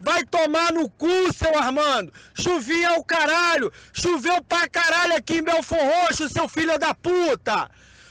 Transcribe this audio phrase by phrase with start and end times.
[0.00, 2.12] Vai tomar no cu, seu Armando.
[2.34, 3.72] Chovia o caralho.
[3.92, 7.70] Choveu pra caralho aqui em Belfor Roxo, seu filho da puta.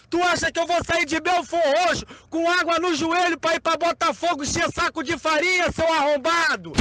[0.10, 3.60] Tu acha que eu vou sair de Belfor Roxo com água no joelho pra ir
[3.60, 6.74] pra Botafogo encher saco de farinha, seu arrombado?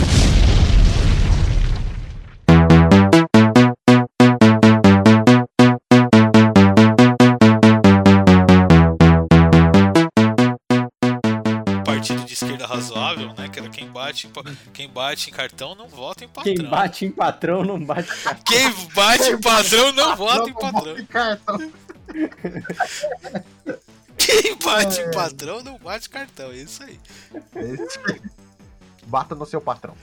[13.36, 13.48] Né?
[13.48, 14.32] Que era quem bate, em
[14.72, 16.54] quem bate em cartão não vota em patrão.
[16.54, 18.44] Quem bate em patrão não bate em cartão.
[18.44, 20.96] Quem bate em padrão não vota em patrão.
[24.16, 26.98] Quem bate em patrão não bate cartão, é isso aí.
[29.06, 29.96] Bata no seu patrão.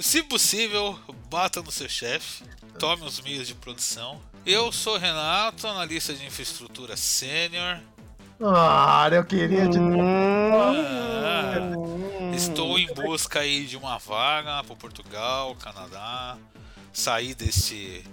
[0.00, 0.98] Se possível,
[1.30, 2.44] bata no seu chefe,
[2.78, 4.20] tome os meios de produção.
[4.44, 7.80] Eu sou Renato, analista de infraestrutura sênior.
[8.42, 11.72] Ah, eu queria te Ah,
[12.34, 16.36] estou em busca aí de uma vaga para Portugal, Canadá.
[16.92, 18.04] Sair desse.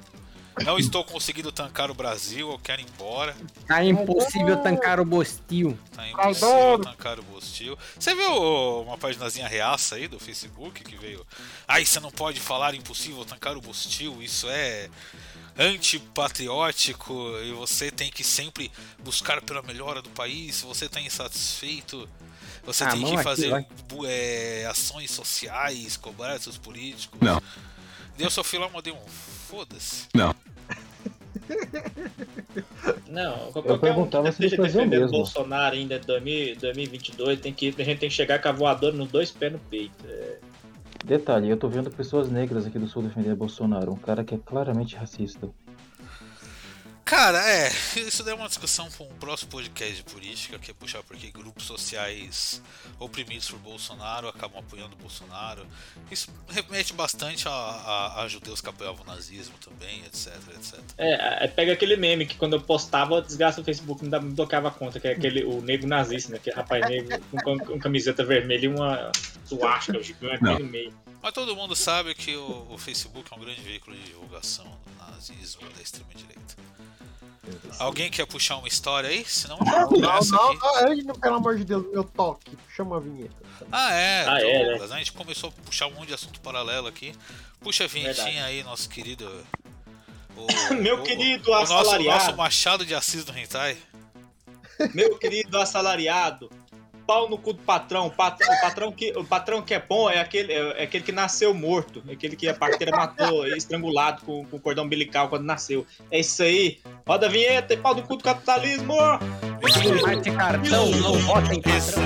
[0.63, 3.35] Não estou conseguindo tancar o Brasil, eu quero ir embora.
[3.65, 5.77] Tá impossível tancar o Bostil.
[5.95, 7.77] Tá impossível tancar o Bostil.
[7.97, 11.25] Você viu uma paginazinha reaça aí do Facebook que veio?
[11.67, 14.89] Ai, você não pode falar impossível tancar o Bostil, isso é
[15.61, 18.71] antipatriótico e você tem que sempre
[19.03, 20.55] buscar pela melhora do país.
[20.55, 22.07] Se você tá insatisfeito,
[22.63, 27.19] você Ah, tem que aqui, fazer bu- é, ações sociais, cobrar seus políticos.
[27.21, 27.41] Não.
[28.17, 29.07] Daí eu só fui lá e mandei um
[29.49, 30.07] foda-se.
[30.13, 30.35] Não.
[33.07, 35.09] Não, qualquer Eu um perguntava que se ele fazia mesmo.
[35.09, 38.95] Bolsonaro ainda em 2000 2022, tem que, a gente tem que chegar com a voadora
[38.95, 39.93] nos dois pés no peito.
[40.07, 40.37] É,
[41.03, 44.37] Detalhe, eu tô vendo pessoas negras aqui do sul defender Bolsonaro, um cara que é
[44.37, 45.49] claramente racista.
[47.11, 47.67] Cara, é,
[47.97, 51.29] isso daí é uma discussão para um próximo podcast de política, que é puxar porque
[51.29, 52.61] grupos sociais
[52.97, 55.67] oprimidos por Bolsonaro acabam apoiando o Bolsonaro.
[56.09, 60.79] Isso remete bastante a, a- a judeus que apoiavam o nazismo também, etc, etc.
[60.97, 64.71] É, aí pega aquele meme que quando eu postava, desgraça o Facebook, me tocava a
[64.71, 66.39] conta, que é aquele, o negro nazista, né?
[66.41, 69.11] Que é rapaz negro com, com camiseta vermelha e uma
[69.43, 70.93] suástica gigante no meio.
[71.21, 75.05] Mas todo mundo sabe que o, o Facebook é um grande veículo de divulgação do
[75.11, 76.55] nazismo da extrema-direita.
[77.79, 79.25] Alguém quer puxar uma história aí?
[79.25, 80.27] Senão Não, não, aqui.
[80.31, 82.57] não, não, pelo amor de Deus, meu toque.
[82.75, 83.35] Chama a vinheta.
[83.71, 84.91] Ah, é, Ah, é, Douglas.
[84.91, 87.13] A gente começou a puxar um monte de assunto paralelo aqui.
[87.59, 88.45] Puxa a vinhetinha Verdade.
[88.47, 89.25] aí, nosso querido.
[90.35, 90.47] o-
[90.81, 92.23] Meu o- querido o nosso, assalariado.
[92.25, 93.77] nosso Machado de Assis do Hentai.
[94.93, 96.49] Meu querido assalariado,
[97.11, 98.09] pau no cu do patrão.
[98.09, 101.53] Pat- o, patrão que, o patrão que é bom é aquele, é aquele que nasceu
[101.53, 102.01] morto.
[102.07, 105.85] É aquele que a parteira matou estrangulado com, com cordão umbilical quando nasceu.
[106.09, 106.79] É isso aí.
[107.05, 108.95] Roda a vinheta e pau no cu do capitalismo.
[110.37, 112.01] Cartão não vota em patrão.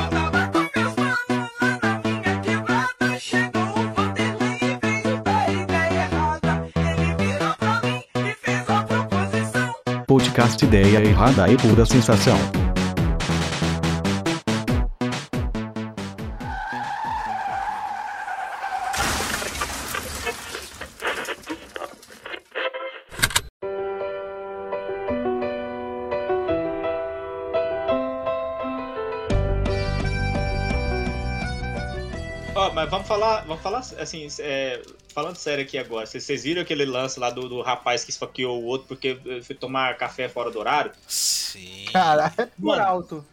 [10.07, 12.65] Podcast Ideia Errada e Pura Sensação.
[33.97, 34.81] Assim, é,
[35.13, 36.06] falando sério aqui agora.
[36.06, 39.56] Vocês viram aquele lance lá do, do rapaz que esfaqueou o outro porque eh, foi
[39.56, 40.91] tomar café fora do horário?
[41.07, 41.85] Sim.
[41.91, 43.25] Cara, Por alto.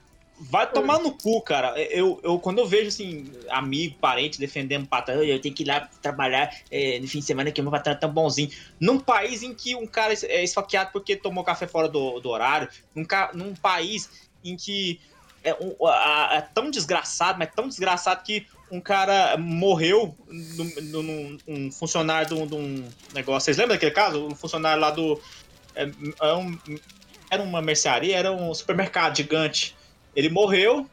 [0.51, 1.79] Vai tomar no cu, cara.
[1.81, 5.89] Eu, eu, quando eu vejo, assim, amigo, parente defendendo patrão, eu tenho que ir lá
[6.01, 8.51] trabalhar é, no fim de semana que meu patrão é tão bonzinho.
[8.81, 12.69] Num país em que um cara é esfaqueado porque tomou café fora do, do horário,
[12.95, 14.11] num, ca- num país
[14.43, 15.01] em que
[15.45, 21.71] é, um- a- é tão desgraçado, mas tão desgraçado que um cara morreu, num- um
[21.71, 23.45] funcionário de um, de um negócio.
[23.45, 24.27] Vocês lembram daquele caso?
[24.27, 25.21] Um funcionário lá do.
[25.77, 25.85] é,
[26.23, 26.59] é um-
[27.31, 29.77] era uma mercearia, era um supermercado gigante.
[30.15, 30.91] Ele morreu,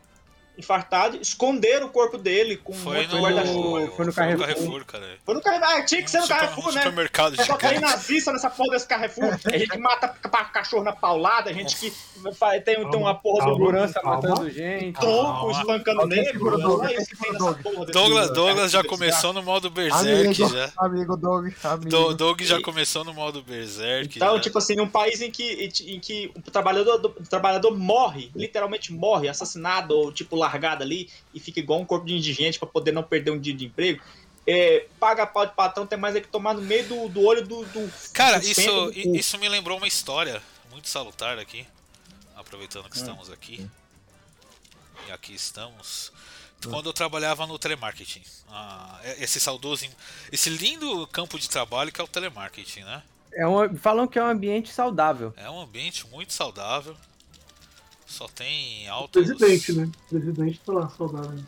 [0.59, 3.87] infartado, esconderam o corpo dele com Foi um no, guarda-chuva.
[3.95, 4.85] foi no Carrefour.
[4.85, 5.17] cara.
[5.25, 5.69] Foi no Carrefour.
[5.69, 6.81] Ah, tinha que ser no Super- Carrefour, né?
[6.81, 7.81] Supermercado Só tem gigante.
[7.91, 9.39] nazista nessa porra desse Carrefour.
[9.45, 11.91] A gente mata ca- cachorro na paulada, a gente que
[12.37, 14.15] faz- tem, tem uma porra do Segurança Calma.
[14.21, 14.99] matando gente.
[14.99, 16.57] tronco espancando negro.
[16.87, 17.15] desse-
[17.91, 20.71] Douglas, Douglas já começou no modo Berserk amigo, já.
[20.77, 21.89] amigo Doug, amigo.
[21.89, 24.17] Do- Doug já começou no modo Berserk.
[24.17, 24.41] Então, já.
[24.41, 28.91] tipo assim, um país em que, em que o trabalhador, do- o trabalhador morre, literalmente
[28.93, 32.91] morre, assassinado ou tipo largado ali e fica igual um corpo de indigente pra poder
[32.91, 34.01] não perder um dia de emprego.
[34.47, 37.45] É, paga pau de patrão, tem mais é que tomar no meio do, do olho
[37.45, 37.63] do.
[37.65, 40.41] do Cara, do isso, do isso me lembrou uma história
[40.71, 41.67] muito salutar aqui.
[42.35, 43.69] Aproveitando que estamos aqui.
[45.07, 46.11] E aqui estamos.
[46.63, 48.23] quando eu trabalhava no telemarketing.
[48.49, 49.85] Ah, esse saudoso,
[50.31, 53.03] esse lindo campo de trabalho que é o telemarketing, né?
[53.33, 55.33] É um, falam que é um ambiente saudável.
[55.37, 56.95] É um ambiente muito saudável.
[58.09, 59.23] Só tem altos.
[59.23, 59.89] Presidente, né?
[60.09, 61.43] Presidente tá lá, saudável.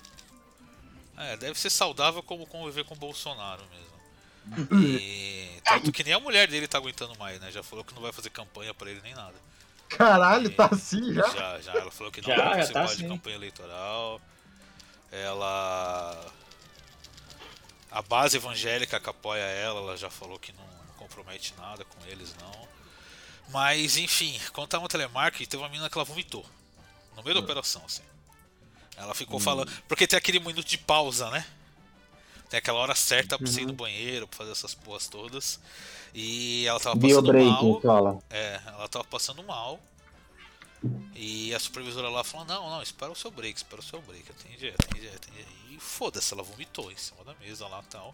[1.17, 4.81] É, deve ser saudável como conviver com o Bolsonaro mesmo.
[4.83, 7.51] E tanto que nem a mulher dele tá aguentando mais, né?
[7.51, 9.35] Já falou que não vai fazer campanha pra ele nem nada.
[9.89, 11.27] Caralho, E- tá assim já?
[11.29, 11.73] Já, já.
[11.73, 13.07] Ela falou que não Já, vai participar tá de assim.
[13.07, 14.21] campanha eleitoral.
[15.11, 16.31] Ela.
[17.91, 20.65] A base evangélica que apoia ela, ela já falou que não
[20.97, 22.67] compromete nada com eles, não.
[23.51, 26.45] Mas, enfim, quando tava no telemarketing, teve uma menina que ela vomitou.
[27.15, 28.03] No meio da operação, assim.
[28.95, 29.71] Ela ficou falando.
[29.87, 31.45] Porque tem aquele minuto de pausa, né?
[32.49, 35.59] Tem aquela hora certa pra você ir no banheiro, pra fazer essas porras todas.
[36.13, 37.81] E ela tava passando break, mal.
[37.81, 38.19] fala.
[38.29, 39.79] É, ela tava passando mal.
[41.15, 44.25] E a supervisora lá falou: Não, não, espera o seu break, espera o seu break.
[44.29, 45.47] Atende, atende, atende.
[45.69, 48.13] E foda-se, ela vomitou em cima da mesa lá e tal.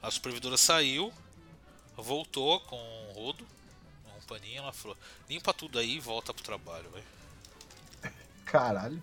[0.00, 1.12] A supervisora saiu,
[1.96, 3.46] voltou com um rodo,
[4.24, 4.58] paninho.
[4.62, 4.96] Ela falou:
[5.28, 7.02] Limpa tudo aí e volta pro trabalho, vai.
[8.44, 9.02] Caralho.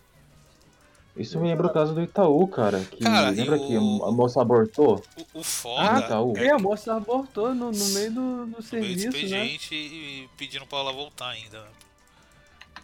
[1.18, 2.80] Isso me lembra o caso do Itaú, cara.
[2.86, 5.04] Que, Cara, lembra o- que a moça abortou?
[5.18, 6.38] O, o Ah, foda Itaú.
[6.38, 9.10] é E a moça abortou no, no meio do, do no meio do serviço, né?
[9.10, 11.62] expediente e pedindo pra ela voltar ainda.
[11.64, 11.68] né?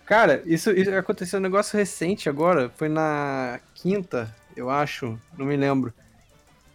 [0.05, 2.69] Cara, isso, isso aconteceu um negócio recente agora.
[2.75, 5.17] Foi na quinta, eu acho.
[5.37, 5.93] Não me lembro.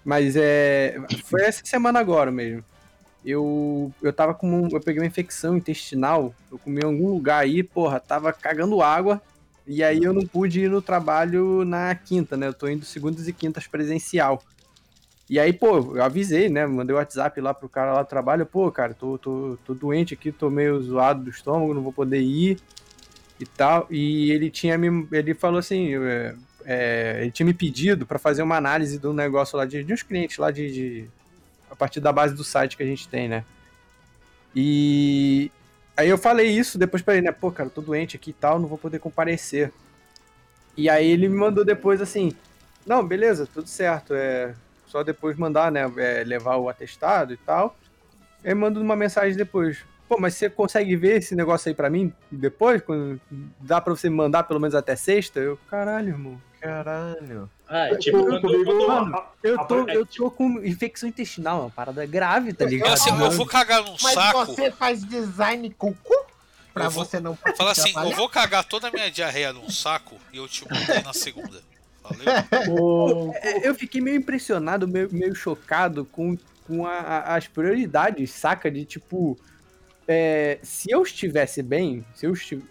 [0.03, 0.97] Mas é.
[1.25, 2.65] Foi essa semana agora mesmo.
[3.25, 4.49] Eu, eu tava com.
[4.49, 6.35] um- eu peguei uma infecção intestinal.
[6.51, 9.21] Eu comi em algum lugar aí, porra, tava cagando água.
[9.67, 12.49] E aí eu não pude ir no trabalho na quinta, né?
[12.49, 14.43] Eu tô indo segundas e quintas presencial.
[15.31, 16.67] E aí, pô, eu avisei, né?
[16.67, 18.45] Mandei o WhatsApp lá pro cara lá do trabalho.
[18.45, 22.21] Pô, cara, tô, tô, tô doente aqui, tô meio zoado do estômago, não vou poder
[22.21, 22.59] ir
[23.39, 23.87] e tal.
[23.91, 25.07] E ele tinha me.
[25.13, 25.95] Ele falou assim.
[25.97, 26.35] é,
[26.65, 30.03] é, ele tinha me pedido pra fazer uma análise do negócio lá de, de uns
[30.03, 31.11] clientes lá de, de-
[31.83, 33.45] partir da base do site que a gente tem, né?
[34.55, 35.51] E
[35.97, 37.33] aí eu falei isso depois pra ele, né?
[37.33, 39.73] Pô, cara, eu tô doente aqui e tal, não vou poder comparecer.
[40.77, 42.33] E aí ele me mandou depois assim:
[42.87, 44.15] Não, beleza, tudo certo.
[44.15, 44.55] É
[44.87, 45.91] só depois mandar, né?
[45.97, 47.75] é, levar o atestado e tal.
[48.45, 49.85] Aí manda uma mensagem depois.
[50.09, 52.81] Pô, mas você consegue ver esse negócio aí pra mim depois?
[52.81, 53.21] Quando
[53.59, 55.41] dá pra você mandar pelo menos até sexta?
[55.41, 56.41] Eu, caralho, irmão.
[56.63, 57.51] Caralho.
[57.69, 61.71] Ah, tipo, Eu- quando, comigo- quando- Mano, eu tô, eu tô com infecção intestinal, uma
[61.71, 62.93] parada grave, tá ligado?
[62.93, 64.45] Assim, eu vou cagar num Mas saco.
[64.47, 66.15] você faz design com cu?
[66.73, 68.17] Pra Eu vou- você não Fala assim, eu trabalhar?
[68.17, 71.61] vou cagar toda a minha diarreia num saco e eu te mando na segunda.
[72.03, 72.25] Valeu?
[73.43, 76.37] É, Eu fiquei meio impressionado, meio, meio chocado com,
[76.67, 78.71] com a- a- as prioridades, saca?
[78.71, 79.39] De tipo.
[80.09, 82.63] É, se eu estivesse bem, se eu estiv...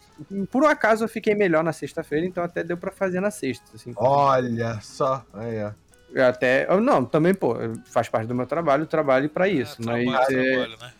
[0.52, 3.66] Por um acaso eu fiquei melhor na sexta-feira, então até deu pra fazer na sexta.
[3.74, 5.26] Assim, Olha só.
[5.34, 5.72] Aí, ó.
[6.14, 6.68] Eu até.
[6.80, 7.56] Não, também, pô,
[7.86, 9.78] faz parte do meu trabalho, trabalho pra isso.
[9.82, 10.04] É, mas.
[10.28, 10.94] trabalho, é, trabalho, né?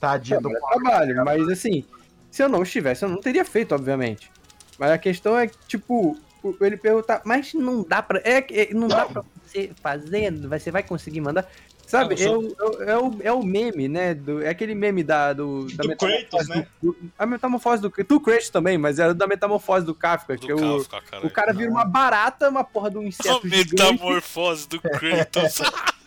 [0.00, 1.84] Tadinho do trabalho, é trabalho, mas assim,
[2.30, 4.30] se eu não estivesse, eu não teria feito, obviamente.
[4.78, 6.18] Mas a questão é que, tipo,
[6.60, 8.20] ele perguntar, mas não dá pra.
[8.24, 11.46] É, que- é, não dá pra você fazer, você vai conseguir mandar.
[11.92, 14.14] Sabe, Ah, é, o, é, o, é, o, é o meme, né?
[14.14, 16.66] Do, é aquele meme da, do, da Do Kratos, né?
[16.82, 20.50] do- a metamorfose do do Kratos também, mas é da metamorfose do Kafka, Do que
[20.50, 21.26] é o, Kafka, cara.
[21.26, 23.74] o cara vira uma barata, uma porra de um A inseto gigante.
[23.92, 25.60] metamorfose do Kratos.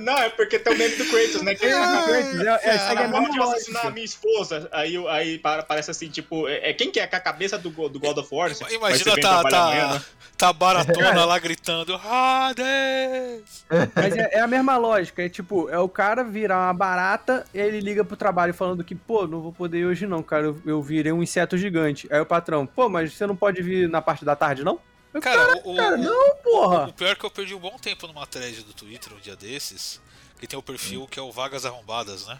[0.00, 1.54] Não, é porque tem o meme do Kratos, né?
[1.54, 4.68] Que É, é, Ah, segue a acabou de assassinar a minha esposa.
[4.72, 7.06] Aí, aí parece assim, tipo, é, é quem que é?
[7.06, 8.50] Com a cabeça do, do God of War?
[8.70, 10.02] Imagina tá, amanhã, tá, né?
[10.36, 13.64] tá baratona lá gritando Hades!
[13.94, 17.60] Mas é, é a mesma lógica, é tipo, é o cara virar uma barata e
[17.60, 20.46] aí ele liga pro trabalho falando que, pô, não vou poder ir hoje não, cara,
[20.46, 22.08] eu, eu virei um inseto gigante.
[22.10, 24.78] Aí o patrão, pô, mas você não pode vir na parte da tarde, não?
[25.16, 26.88] Eu, Cara, o, o- cara, não, porra!
[26.88, 29.34] o pior é que eu perdi um bom tempo numa thread do Twitter um dia
[29.34, 30.00] desses,
[30.38, 32.38] que tem o perfil que é o Vagas Arrombadas, né?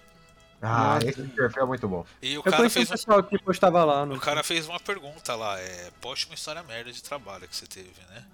[0.60, 2.04] Ah, esse perfil é muito bom.
[2.20, 4.04] E o Eu cara fez um, pessoal que postava lá.
[4.04, 4.14] No...
[4.16, 7.66] o cara fez uma pergunta lá, é, poste uma história merda de trabalho que você
[7.66, 8.24] teve, né?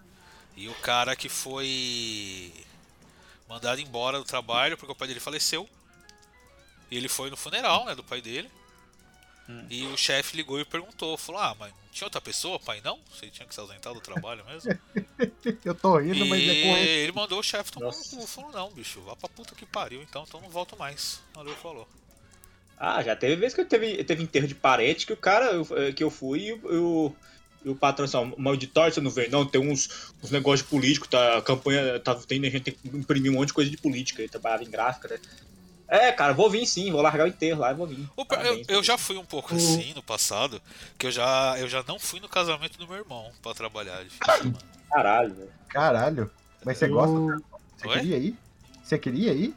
[0.56, 2.52] E o cara que foi
[3.48, 5.68] mandado embora do trabalho porque o pai dele faleceu.
[6.90, 8.50] E ele foi no funeral, né, do pai dele.
[9.70, 12.98] E o chefe ligou e perguntou, falou: "Ah, mas não tinha outra pessoa, pai não?
[13.10, 14.72] Você tinha que se ausentar do trabalho mesmo?"
[15.64, 16.88] Eu tô rindo, e mas é com ele.
[16.88, 20.02] ele mandou o chefe tomar no cu, falou: "Não, bicho, vá pra puta que pariu,
[20.02, 21.88] então, então não volto mais." Valeu, falou.
[22.76, 25.66] Ah, já teve vez que eu teve, teve enterro de parente que o cara eu-
[25.78, 27.16] eh, que eu fui e o,
[27.64, 29.88] e o patrão assim, ó, uma auditório você não vê, não, tem uns,
[30.22, 33.34] uns negócios de político, tá, a campanha, tá, tem, a gente tem que imprimir um
[33.36, 35.16] monte de coisa de política, ele trabalhava em gráfica, né?
[35.94, 38.08] É, cara, vou vir sim, vou largar o enterro lá e vou vir.
[38.16, 38.68] O per- eu, Parabéns.
[38.70, 40.60] eu já fui um pouco assim no passado,
[40.96, 44.08] que eu já, eu já não fui no casamento do meu irmão pra trabalhar de
[44.08, 44.58] fim de semana.
[44.90, 45.52] Caralho, velho.
[45.68, 46.30] Caralho.
[46.64, 47.14] Mas você gosta?
[47.76, 47.94] Você Oi?
[48.00, 48.36] queria ir?
[48.82, 49.54] Você queria ir?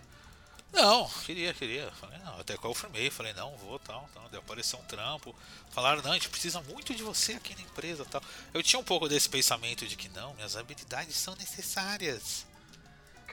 [0.74, 1.90] Não, queria, queria.
[2.02, 4.28] Falei, não, até que eu confirmei, falei, não, vou, tal, tal.
[4.30, 5.34] Daí apareceu um trampo.
[5.72, 8.22] Falaram, não, a gente precisa muito de você aqui na empresa, tal.
[8.54, 12.46] Eu tinha um pouco desse pensamento de que não, minhas habilidades são necessárias.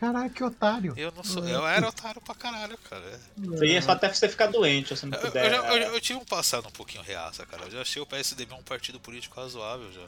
[0.02, 0.94] Caralho, que otário.
[0.96, 3.20] Eu não sou, eu era otário pra caralho, cara.
[3.40, 5.48] Isso aí é só até você ficar doente, se você não Eu, eu puder.
[5.50, 7.62] já- eu eu tive um passado um pouquinho reaça, cara.
[7.66, 10.02] Eu já achei o PSDB um partido político razoável já.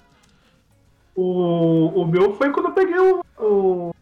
[1.15, 3.95] O, o meu foi quando eu peguei o, o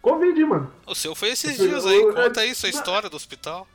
[0.00, 0.72] Covid, mano.
[0.86, 3.68] O seu foi esses Eu- dias aí, eu- conta aí sua história do hospital.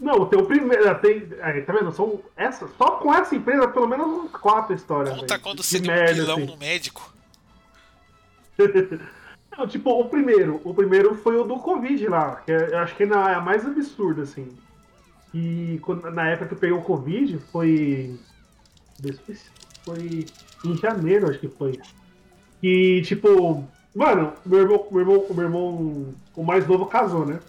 [0.00, 0.82] Não, o teu primeiro.
[1.00, 1.92] Tem, aí, tá vendo?
[1.92, 5.14] São essa, só com essa empresa, pelo menos uns quatro histórias.
[5.14, 6.46] Conta velho, quando de você deu um pilão assim.
[6.46, 7.14] no médico.
[9.58, 10.60] Não, tipo, o primeiro.
[10.64, 13.40] O primeiro foi o do Covid lá, que é- eu acho que é na- a
[13.40, 14.56] mais absurda, assim.
[15.34, 18.16] E quando- na época que eu peguei o Covid, foi.
[19.84, 20.26] Foi
[20.64, 21.78] em janeiro, acho que foi.
[22.62, 27.40] E, tipo, mano, meu irmão, meu irmão, o meu irmão, o mais novo casou, né?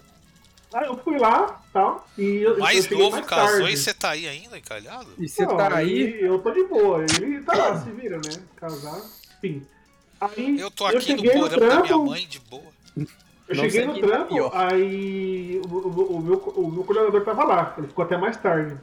[0.72, 3.72] Aí eu fui lá tal, e eu, eu Mais cheguei novo mais casou tarde.
[3.72, 5.08] e você tá aí ainda encalhado?
[5.18, 6.20] E você tá aí.
[6.20, 7.04] Eu tô de boa.
[7.20, 8.30] Ele tá lá, se vira, né?
[8.56, 9.00] Casar.
[9.38, 9.66] Enfim.
[10.20, 12.62] Aí Eu tô aqui no cheguei porão da minha trampo, mãe de boa.
[12.96, 13.06] Eu
[13.56, 17.74] Não cheguei no tá trampo, aí o, o- o meu, o meu coordenador tava lá.
[17.78, 18.76] Ele ficou até mais tarde.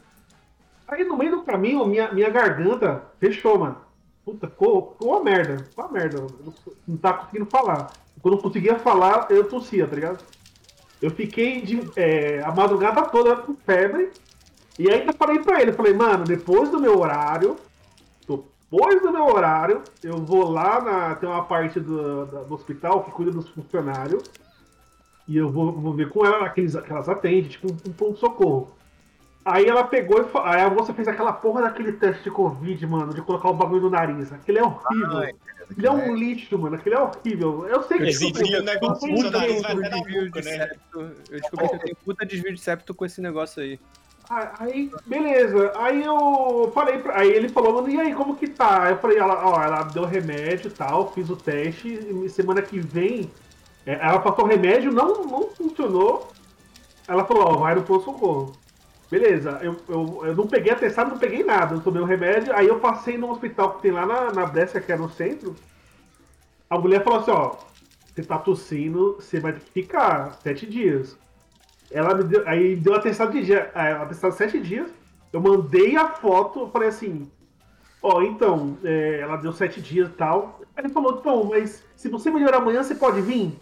[0.87, 3.77] Aí no meio do caminho, minha, minha garganta fechou, mano.
[4.25, 5.57] Puta, ficou, ficou uma merda.
[5.69, 6.17] Ficou uma merda.
[6.17, 6.53] Eu não,
[6.87, 7.93] não tava conseguindo falar.
[8.21, 10.19] Quando eu conseguia falar, eu tossia, tá ligado?
[11.01, 14.09] Eu fiquei de, é, a madrugada toda com febre.
[14.79, 17.57] E ainda falei pra ele, eu falei, mano, depois do meu horário,
[18.71, 21.15] depois do meu horário, eu vou lá na.
[21.15, 24.23] Tem uma parte do, da- do hospital que cuida dos funcionários.
[25.27, 28.71] E eu vou, vou ver com ela aqueles, que elas atendem, tipo um, um pronto-socorro.
[29.43, 33.13] Aí ela pegou e aí a moça fez aquela porra daquele teste de Covid, mano,
[33.13, 34.31] de colocar o bagulho no nariz.
[34.33, 35.19] Aquele é horrível.
[35.69, 36.75] Aquele é um lixo, mano.
[36.75, 37.65] Aquele é horrível.
[37.67, 38.03] Eu sei que
[38.43, 40.69] enfia o negócio no seu Puta nariz vai do até na desvio boca, de né?
[40.93, 43.79] Eu descobri que eu tenho puta desvio de septo com esse negócio aí.
[44.29, 45.71] Aí, beleza.
[45.77, 47.19] Aí eu falei pra...
[47.19, 48.89] Aí ele falou, mano, e aí, como que tá?
[48.89, 52.79] Eu falei, ela, ó, ela deu remédio e tal, fiz o teste, e semana que
[52.79, 53.31] vem.
[53.85, 56.29] é, Ela passou remédio, não, não funcionou.
[57.07, 58.53] Ela falou, ó, vai no pronto-socorro.
[59.09, 61.75] Beleza, eu, eu, eu não peguei atestado, não peguei nada.
[61.75, 64.49] Eu tomei o remédio, aí eu passei no hospital que tem lá na, na
[64.81, 65.55] que é no centro.
[66.69, 67.55] A mulher falou assim, ó,
[68.13, 71.17] você tá tossindo, você vai ter que ficar sete dias.
[71.91, 74.89] Ela me deu, aí deu atestado de dia, é, atestado de sete dias.
[75.31, 77.29] Eu mandei a foto, eu falei assim,
[78.01, 80.59] ó, então, é, ela deu sete dias e tal.
[80.75, 83.57] Aí ele falou, então, mas se você melhorar amanhã, você pode vir?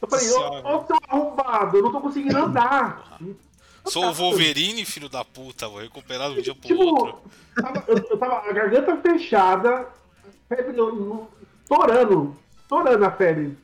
[0.00, 0.68] Eu falei, ô, Senhora.
[0.76, 3.18] ô, seu arrombado, eu não tô conseguindo andar.
[3.86, 7.20] Sou o Wolverine, filho da puta, vou recuperar de um dia pro Tipo, outro.
[7.54, 9.86] tava- eu, eu tava a garganta fechada,
[10.48, 10.74] febre
[11.62, 13.58] estourando, estourando a febre.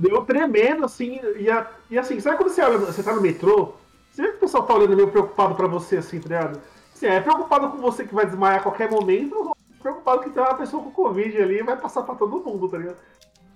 [0.00, 3.74] Deu tremendo, assim, e, a- e assim, sabe quando você olha, você tá no metrô,
[4.10, 6.60] você vê que o pessoal tá olhando meio preocupado pra você, assim, tá ligado?
[6.94, 10.54] Assim, é preocupado com você que vai desmaiar a qualquer momento, preocupado que tem uma
[10.54, 12.96] pessoa com Covid ali e vai passar pra todo mundo, tá ligado?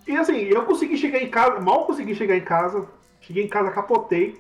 [0.06, 2.86] E assim, eu consegui chegar em casa, mal consegui chegar em casa,
[3.22, 4.38] cheguei em casa, capotei,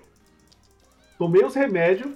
[1.18, 2.12] tomei os remédios,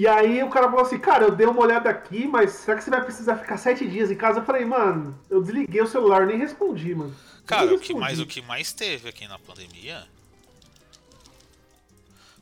[0.00, 2.82] e aí o cara falou assim, cara, eu dei uma olhada aqui, mas será que
[2.82, 4.40] você vai precisar ficar sete dias em casa?
[4.40, 7.14] Eu falei, mano, eu desliguei o celular, nem respondi, mano.
[7.44, 10.08] Cara, o que mais, o que mais teve aqui na pandemia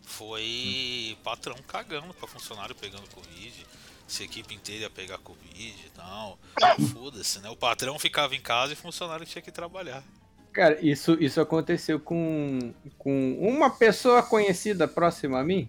[0.05, 3.67] foi patrão cagando pra funcionário pegando Covid.
[4.07, 6.39] Se a equipe inteira ia pegar Covid e tal.
[6.95, 7.51] Foda-se, né?
[7.51, 10.05] O patrão ficava em casa e o funcionário tinha que trabalhar.
[10.53, 15.69] Cara, isso, isso aconteceu com, com uma pessoa conhecida próxima a mim,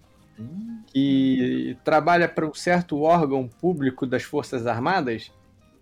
[0.88, 5.32] que trabalha para um certo órgão público das Forças Armadas,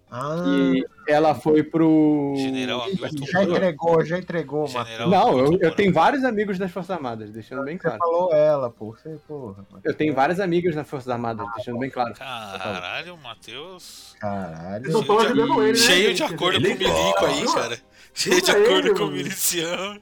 [0.09, 2.33] Ah, e ela foi pro.
[2.37, 3.25] General Hamilton.
[3.25, 4.85] já entregou, já entregou, mano.
[4.85, 7.97] General Não, eu, eu tenho vários amigos das Forças Armadas, deixando bem Você claro.
[7.99, 8.93] falou ela, pô.
[8.93, 9.65] Você, porra.
[9.83, 12.13] Eu tenho várias amigas nas Forças Armadas, deixando bem claro.
[12.13, 14.15] Caralho, o Matheus.
[14.19, 14.87] Caralho.
[14.97, 15.75] Estão ajudando ele, né?
[15.85, 17.77] Cheio de acordo com Ele- o milico aí, cara.
[18.13, 20.01] Cheio de acordo ele, com o miliciano.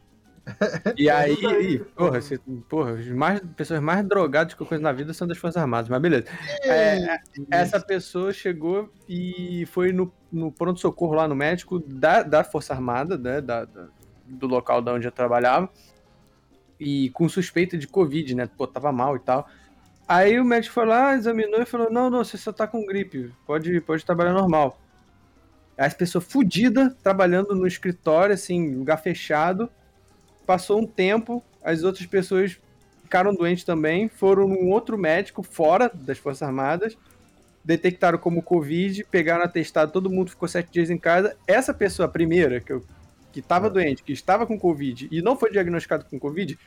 [0.96, 2.38] E aí, Ajuda aí, e, porra, você-
[2.70, 5.90] porra, as mais, pessoas mais drogadas que eu conheço na vida são das Forças Armadas,
[5.90, 6.26] mas beleza.
[6.64, 12.74] É, essa pessoa chegou e foi no, no pronto-socorro lá no médico da, da Força
[12.74, 13.88] Armada, né, da, da-
[14.28, 15.70] do local da onde eu trabalhava,
[16.80, 18.48] e com suspeita de Covid, né?
[18.58, 19.48] Pô, tava mal e tal.
[20.08, 23.34] Aí o médico foi lá, examinou e falou: Não, não, você só tá com gripe,
[23.46, 24.80] pode, pode trabalhar normal.
[25.78, 29.70] Aí As pessoas fodidas, trabalhando no escritório, assim, lugar fechado.
[30.46, 32.58] Passou um tempo, as outras pessoas
[33.04, 36.98] ficaram doentes também, foram num outro médico fora das Forças Armadas,
[37.64, 41.36] detectaram como Covid, pegaram atestado, todo mundo ficou sete dias em casa.
[41.48, 42.84] Essa pessoa, a primeira, que, eu,
[43.34, 46.58] que estava doente, que estava com Covid e não foi diagnosticado com Covid,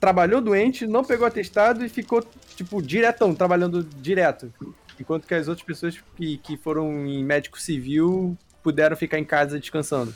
[0.00, 2.24] trabalhou doente, não pegou atestado e ficou,
[2.56, 4.52] tipo, diretão, trabalhando direto.
[4.98, 9.58] Enquanto que as outras pessoas que, que foram em médico civil puderam ficar em casa
[9.58, 10.14] descansando.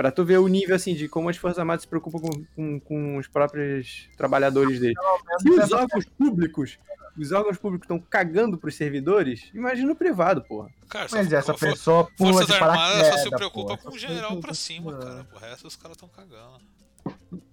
[0.00, 2.80] Pra tu ver o nível, assim, de como as Forças Armadas se preocupam com, com,
[2.80, 4.96] com os próprios trabalhadores deles.
[5.42, 6.78] Se os órgãos públicos,
[7.18, 10.70] os órgãos públicos estão cagando pros servidores, imagina o privado, porra.
[10.88, 13.20] Cara, só- Mas essa for- pessoa pula Forças de Armadas só paraquedas.
[13.24, 13.90] se preocupa pô.
[13.90, 15.26] com o general pra cima, cara.
[15.34, 16.60] O resto os caras tão cagando.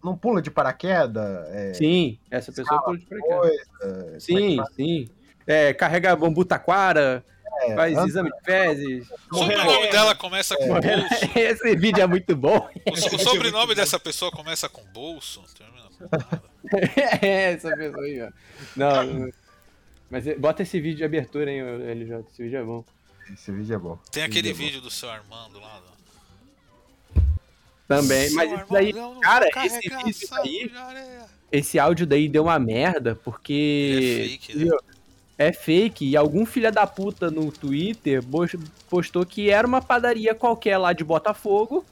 [0.01, 1.48] Não pula de paraquedas?
[1.50, 3.68] É, Sim, essa pessoa pula de paraquedas.
[3.80, 5.10] coisa, Sim, sim.
[5.46, 7.37] É, carrega bambu taquara, é,
[7.75, 9.07] faz anda- exame de fezes.
[9.31, 10.89] O sobrenome dela começa com bolso.
[11.36, 12.69] Esse vídeo é muito bom.
[12.86, 15.43] O, o sobrenome dessa pessoa começa com bolso.
[15.57, 16.43] Termina com nada.
[17.21, 18.29] é, essa pessoa aí, ó.
[18.75, 19.29] Não, não.
[20.09, 22.25] mas é- bota esse vídeo de abertura, hein, LJ.
[22.31, 22.86] Esse vídeo é bom.
[23.33, 24.00] Esse vídeo é bom.
[24.12, 25.79] Tem aquele vídeo do seu Armando lá.
[25.79, 27.21] do-
[27.88, 31.19] Também, mas Seu isso daí, cara, esse vídeo aí,
[31.51, 34.01] esse áudio daí deu uma merda, porque.
[34.03, 34.77] É fake, né?
[35.38, 38.24] É fake, e algum filho da puta no Twitter
[38.89, 41.86] postou que era uma padaria qualquer lá de Botafogo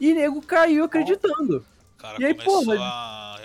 [0.00, 1.64] e nego caiu acreditando.
[1.96, 3.40] Cara E aí, porra, a.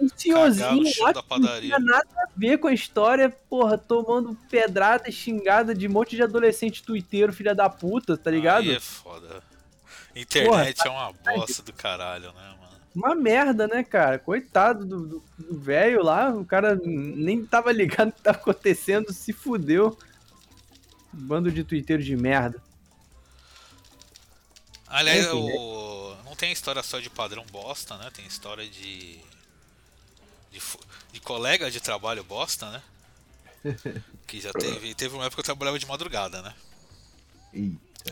[0.00, 5.08] Um senhorzinho lá que não tinha nada a ver com a história, porra, tomando pedrada
[5.08, 8.62] e xingada de um monte de adolescente tuiteiro, filha da puta, tá ligado?
[8.62, 9.42] Aí é foda.
[10.16, 12.59] Internet é uma bosta do caralho, né, mano?
[12.94, 14.18] Uma merda, né, cara?
[14.18, 19.96] Coitado do- velho lá, o cara nem tava ligado no que tava acontecendo, se fudeu.
[21.12, 22.62] Bando de tuiteiro de merda.
[24.86, 25.54] Aliás, Enfim, né?
[25.56, 26.16] o...
[26.24, 28.10] não tem história só de padrão bosta, né?
[28.12, 29.20] Tem história de.
[30.50, 30.80] de, fu-
[31.12, 32.82] de colega de trabalho bosta, né?
[34.26, 34.94] Que já teve.
[34.94, 36.54] Teve uma época que eu trabalhava de madrugada, né?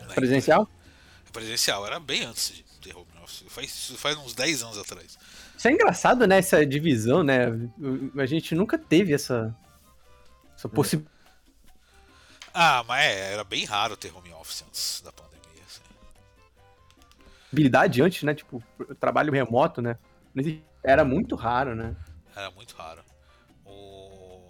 [0.07, 0.69] Na Presencial?
[1.31, 2.93] Presencial, era bem antes de ter
[3.29, 3.45] office.
[3.47, 5.17] Faz, isso faz uns 10 anos atrás.
[5.55, 6.39] Isso é engraçado, né?
[6.39, 7.47] Essa divisão, né?
[8.17, 9.55] A gente nunca teve essa.
[10.55, 11.17] Essa possibilidade.
[12.53, 15.63] Ah, mas é, era bem raro ter home office antes da pandemia.
[15.65, 15.81] Assim.
[17.53, 18.33] habilidade antes, né?
[18.33, 18.61] Tipo,
[18.99, 19.97] trabalho remoto, né?
[20.83, 21.95] Era muito raro, né?
[22.35, 23.03] Era muito raro.
[23.65, 24.41] O...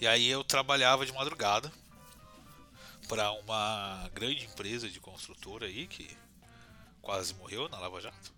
[0.00, 1.72] E aí eu trabalhava de madrugada
[3.08, 6.16] para uma grande empresa de construtora aí que
[7.04, 8.32] quase morreu na Lava Jato.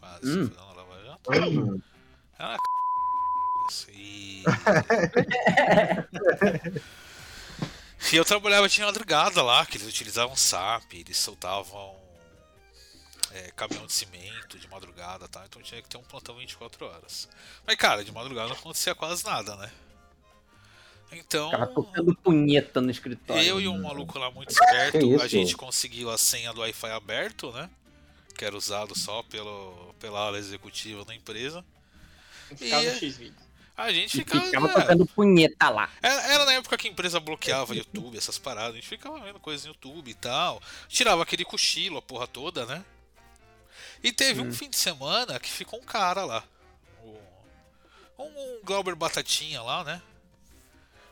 [0.00, 0.50] Quase Hum.
[0.56, 1.30] na Lava Jato.
[1.32, 1.80] Hum.
[2.38, 2.56] Uma
[3.70, 3.90] c...
[3.92, 4.44] e...
[8.12, 11.96] e eu trabalhava de madrugada lá, que eles utilizavam SAP, eles soltavam
[13.32, 15.44] é, caminhão de cimento de madrugada, tá?
[15.46, 17.28] Então tinha que ter um plantão 24 horas.
[17.66, 19.70] Mas cara, de madrugada não acontecia quase nada, né?
[21.12, 23.42] Então, Ficava tocando punheta no escritório.
[23.42, 27.52] eu e um maluco lá muito esperto, a gente conseguiu a senha do Wi-Fi aberto,
[27.52, 27.70] né?
[28.36, 31.64] Que era usado só pelo, pela ala executiva da empresa.
[32.54, 33.46] Ficava E- no X-Video.
[33.76, 34.44] A gente ficava.
[34.44, 35.90] ficava né, tocando punheta lá.
[36.00, 38.72] era, era na época que a empresa bloqueava YouTube, essas paradas.
[38.72, 40.62] A gente ficava vendo coisas no YouTube e tal.
[40.88, 42.82] Tirava aquele cochilo, a porra toda, né?
[44.02, 46.42] E teve um fim de semana que ficou um cara lá.
[48.18, 50.00] Um, um Glauber Batatinha lá, né?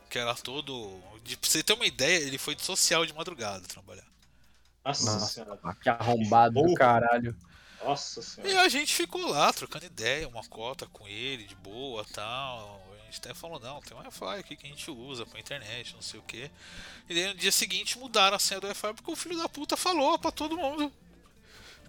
[0.08, 0.98] Que era todo.
[1.22, 4.04] De, pra você ter uma ideia, ele foi de social de madrugada trabalhar.
[4.85, 5.27] Nossa, Nossa.
[5.27, 5.59] senhora.
[5.81, 6.75] Que arrombado do Burro.
[6.75, 7.35] caralho.
[7.83, 8.62] Nossa E senhora.
[8.62, 12.83] a gente ficou lá trocando ideia, uma cota com ele, de boa tal.
[13.01, 15.94] A gente até falou, não, tem um Wi-Fi aqui que a gente usa pra internet,
[15.94, 16.51] não sei o que.
[17.09, 19.77] E daí no dia seguinte mudaram a senha do Wi-Fi porque o filho da puta
[19.77, 20.90] falou pra todo mundo.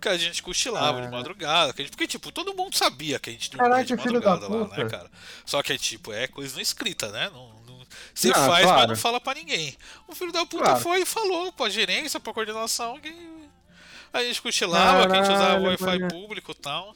[0.02, 1.12] Que a gente cochilava de Ah.
[1.12, 1.74] madrugada.
[1.74, 4.30] Que gente, porque, tipo, todo mundo sabia que a gente dormia Caraca, de filho da
[4.32, 4.90] madrugada lá, né, puta.
[4.98, 5.12] cara?
[5.46, 7.30] Só que, tipo, é coisa não escrita, né?
[7.34, 7.55] Não-
[8.14, 8.88] você Não, faz, mas claro.
[8.90, 9.76] não fala pra ninguém.
[10.08, 10.80] O filho da puta Claro.
[10.80, 13.14] foi e falou pra gerência, pra coordenação, que
[14.14, 16.08] a gente cochilava, que a gente usava Caralho, Wi-Fi mano.
[16.08, 16.96] público e tal.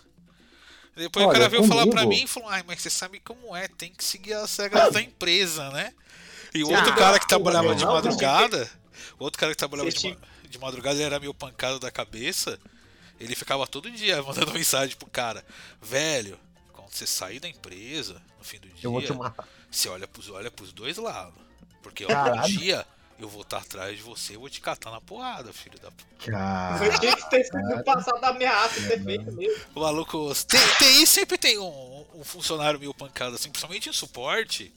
[0.95, 3.55] Depois o Olha, cara veio falar pra mim e falou, ai, mas você sabe como
[3.55, 5.93] é, tem que seguir as regras da empresa, né?
[6.53, 8.69] E o outro Ah, cara que trabalhava de madrugada,
[9.17, 10.17] o outro cara que trabalhava de, ma-
[10.49, 12.59] de madrugada, ele era meio pancado da cabeça.
[13.19, 15.45] Ele ficava todo dia mandando mensagem pro cara,
[15.81, 16.37] velho,
[16.73, 19.47] quando você sair da empresa, no fim do dia, Eu vou te matar.
[19.71, 21.39] Você olha pros, olha pros dois lados.
[21.81, 22.85] Porque um dia
[23.19, 26.31] eu vou estar atrás de você e vou te catar na porrada, filho da puta.
[26.31, 29.61] Cara, Eu tinha que ter sido passado da ameaça ter feito mesmo.
[29.75, 30.31] O maluco.
[30.47, 34.71] Tem, TI sempre tem um, um funcionário meio pancado, assim, principalmente em suporte.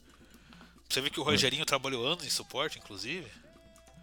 [0.89, 3.27] Você vê que o Rogerinho trabalhou anos em suporte, inclusive.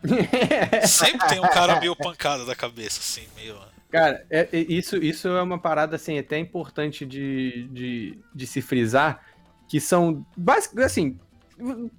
[0.88, 3.60] Sempre tem um cara meio pancado da cabeça, assim, meio.
[3.92, 8.62] Cara, é- é- isso, isso é uma parada assim, até importante de, de, de se
[8.62, 9.24] frisar,
[9.70, 11.20] que são basicamente assim.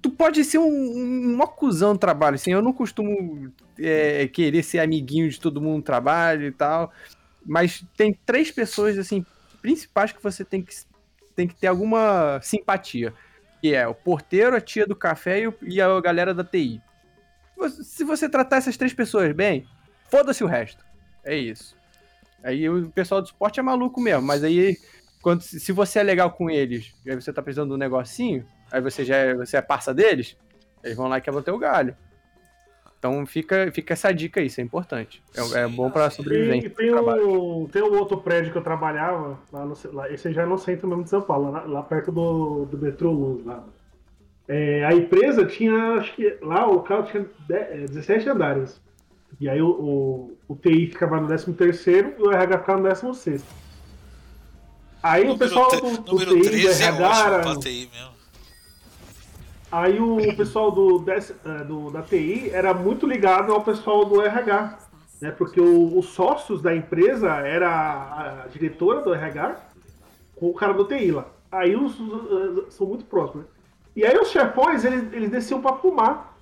[0.01, 4.63] Tu pode ser um, um, um acusão no trabalho, assim, eu não costumo é, querer
[4.63, 6.91] ser amiguinho de todo mundo no trabalho e tal,
[7.45, 9.23] mas tem três pessoas, assim,
[9.61, 10.75] principais que você tem que,
[11.35, 13.13] tem que ter alguma simpatia,
[13.61, 16.81] que é o porteiro, a tia do café e, a galera da TI.
[17.83, 19.67] Se você tratar essas três pessoas bem,
[20.09, 20.83] foda-se o resto.
[21.23, 21.77] É isso.
[22.43, 24.75] Aí o pessoal do esporte é maluco mesmo, mas aí
[25.21, 28.45] quando, se você é legal com eles, e aí você tá precisando de um negocinho,
[28.71, 30.35] aí você já é, você é parça deles,
[30.83, 31.95] eles vão lá e quebram teu galho.
[32.97, 35.23] Então fica, fica essa dica aí, isso é importante.
[35.35, 36.17] É, é bom pra sim.
[36.17, 36.69] sobrevivência.
[36.69, 40.43] Tem, tem, um, tem um outro prédio que eu trabalhava, lá no, lá, esse já
[40.43, 43.45] é no centro mesmo de São Paulo, lá, lá perto do, do metrô Luz.
[43.45, 43.63] Lá.
[44.47, 48.79] É, a empresa tinha, acho que lá o carro tinha de- é, 17 andares.
[49.39, 51.55] E aí o, o, o TI ficava no 13
[51.89, 53.43] e o RH ficava no 16.
[55.03, 57.89] Aí o Número, pessoal tre- do, do número TI, do 13 é RH, pra TI
[57.93, 58.11] mesmo.
[59.71, 64.77] Aí o pessoal do, eh, do- da TI era muito ligado ao pessoal do RH,
[65.21, 65.31] né?
[65.31, 67.69] Porque o- os sócios da empresa era
[68.43, 69.55] a, diretora do RH
[70.35, 71.25] com o cara do TI lá.
[71.51, 73.45] Aí os, os- são muito próximos.
[73.45, 73.49] né?
[73.95, 76.35] E aí os chefões, eles, eles desciam pra fumar.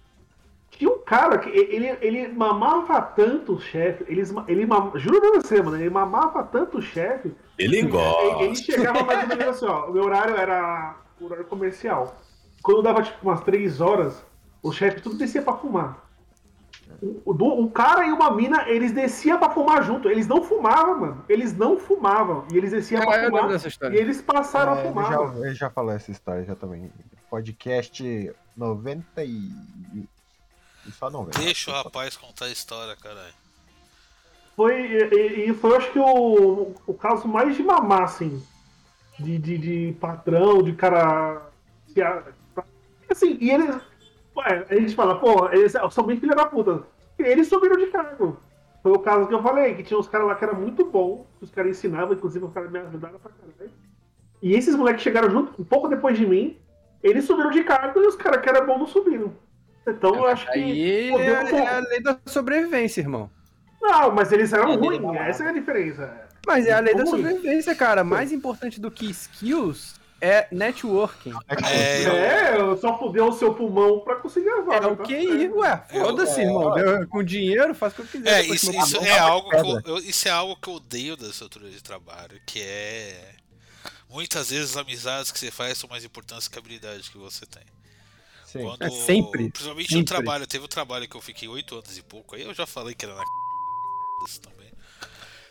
[0.72, 5.62] Tinha um cara que ele, ele mamava tanto o chefe, ele mam- juro pra você,
[5.62, 8.44] mano, ele mamava tanto o chefe Ele gosta.
[8.44, 9.86] ele chegava mais ou menos assim, ó.
[9.88, 12.16] O meu horário era o horário comercial.
[12.64, 14.24] Quando dava tipo umas três horas,
[14.64, 16.08] o chefe tudo descia pra fumar.
[17.02, 20.10] O, o, o cara e uma mina, eles desciam pra fumar junto.
[20.10, 21.26] Eles não fumavam, mano.
[21.30, 22.46] Eles não fumavam.
[22.52, 23.48] E eles desciam Ah, pra eu fumar.
[23.48, 23.96] dessa história.
[23.96, 25.12] E eles passaram a É, ele, fumar.
[25.12, 25.46] já, mano.
[25.46, 26.92] ele já falou essa história já também.
[27.30, 29.52] Podcast 90 e.
[30.86, 31.40] e só 90.
[31.40, 33.34] Deixa o rapaz contar a história, caralho.
[34.60, 38.44] Foi, e, e- foi, acho que, o, o caso mais de mamar, assim.
[39.18, 41.44] De, de, de patrão, de cara.
[43.10, 43.74] Assim, e eles.
[44.36, 46.84] Ué, a gente fala, pô, eles são bem filha da puta.
[47.18, 48.38] Eles subiram de cargo.
[48.84, 51.26] Foi o caso que eu falei, que tinha uns caras lá que era muito bom,
[51.38, 53.72] que os caras ensinavam, inclusive os caras me ajudaram pra caralho.
[54.42, 56.58] E esses moleques chegaram junto, um pouco depois de mim,
[57.02, 59.34] eles subiram de cargo e os caras que eram bons não subiram.
[59.88, 60.60] Então eu acho que.
[60.60, 63.30] Aí é, é a lei da sobrevivência, irmão.
[63.82, 66.28] Não, mas eles eram É, ruins, essa é a diferença.
[66.46, 68.04] Mas é a lei da sobrevivência, cara.
[68.04, 71.32] Mais importante do que skills é networking.
[71.48, 74.88] É, eu- É, eu só fudeu o seu pulmão pra conseguir a É vaga.
[74.90, 75.56] o tá QI, certo.
[75.58, 75.86] ué.
[75.94, 76.78] Eu- Foda-se, é, irmão.
[76.78, 78.40] Eu- com dinheiro, faço o que eu quiser.
[78.40, 81.28] É, isso, que isso é algo que eu, isso é algo que eu odeio da
[81.28, 83.32] estrutura de trabalho, que é
[84.10, 87.46] muitas vezes as amizades que você faz são mais importantes que a habilidade que você
[87.46, 87.64] tem.
[88.46, 88.64] Sim.
[88.64, 90.06] Quando, É sempre, Principalmente no sempre.
[90.16, 92.96] trabalho, teve um trabalho que eu fiquei oito anos e pouco, aí eu já falei
[92.96, 93.24] que era na
[94.42, 94.72] também.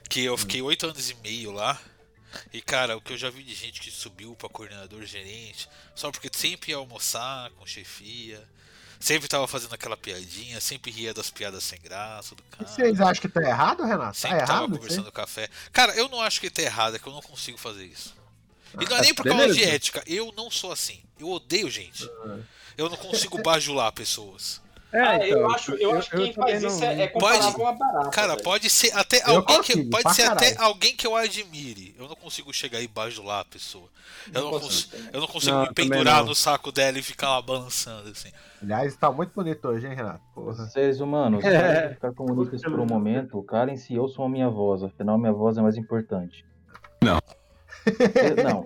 [0.09, 1.81] Que eu fiquei oito anos e meio lá.
[2.53, 6.11] E cara, o que eu já vi de gente que subiu pra coordenador gerente, só
[6.11, 8.47] porque sempre ia almoçar com chefia,
[9.01, 12.69] sempre tava fazendo aquela piadinha, sempre ria das piadas sem graça do E cara.
[12.69, 14.13] vocês acham que tá errado, Renato?
[14.13, 14.73] Tá Sempre tava errado?
[14.79, 15.49] conversando café.
[15.73, 18.15] Cara, eu não acho que tá errado, é que eu não consigo fazer isso.
[18.79, 21.03] E não é Ah, nem por causa de ética, eu não sou assim.
[21.19, 22.07] Eu odeio gente.
[22.77, 24.61] Eu não consigo bajular pessoas.
[24.91, 27.09] É, Ah, eu então, acho, eu acho que quem também faz não- isso é, é
[27.09, 28.11] comparável Pode- a uma barata.
[28.11, 28.43] Cara, velho.
[28.43, 30.67] pode ser até Eu alguém que consigo, pode pra ser até caralho.
[30.73, 31.95] alguém que eu admire.
[31.99, 33.85] Eu não consigo chegar e bajular a pessoa.
[34.33, 36.27] Eu não, consigo cons- eu não consigo Não, me pendurar não.
[36.27, 38.31] no saco dela e ficar lá balançando assim.
[38.63, 40.23] Aliás, tá muito bonito hoje, hein, Renato?
[40.35, 40.67] Porra.
[40.69, 41.91] Seres humanos, É.
[41.91, 45.77] ficar comunistas por um momento, calem-se ouçam a minha voz, afinal minha voz é mais
[45.77, 46.47] importante.
[47.03, 47.19] Não.
[47.87, 48.65] É, Não.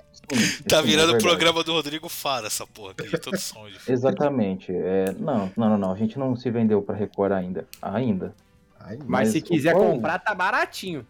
[0.68, 3.68] Tá sim, virando é o programa do Rodrigo Fara essa porra aqui, de todo som
[3.68, 3.78] de.
[3.92, 4.72] Exatamente.
[4.72, 5.92] É, não, não, não, não.
[5.92, 7.66] A gente não se vendeu pra Record ainda.
[7.82, 8.34] Ainda.
[8.80, 11.06] Ai, Mas, Mas se o quiser qual- comprar, tá baratinho.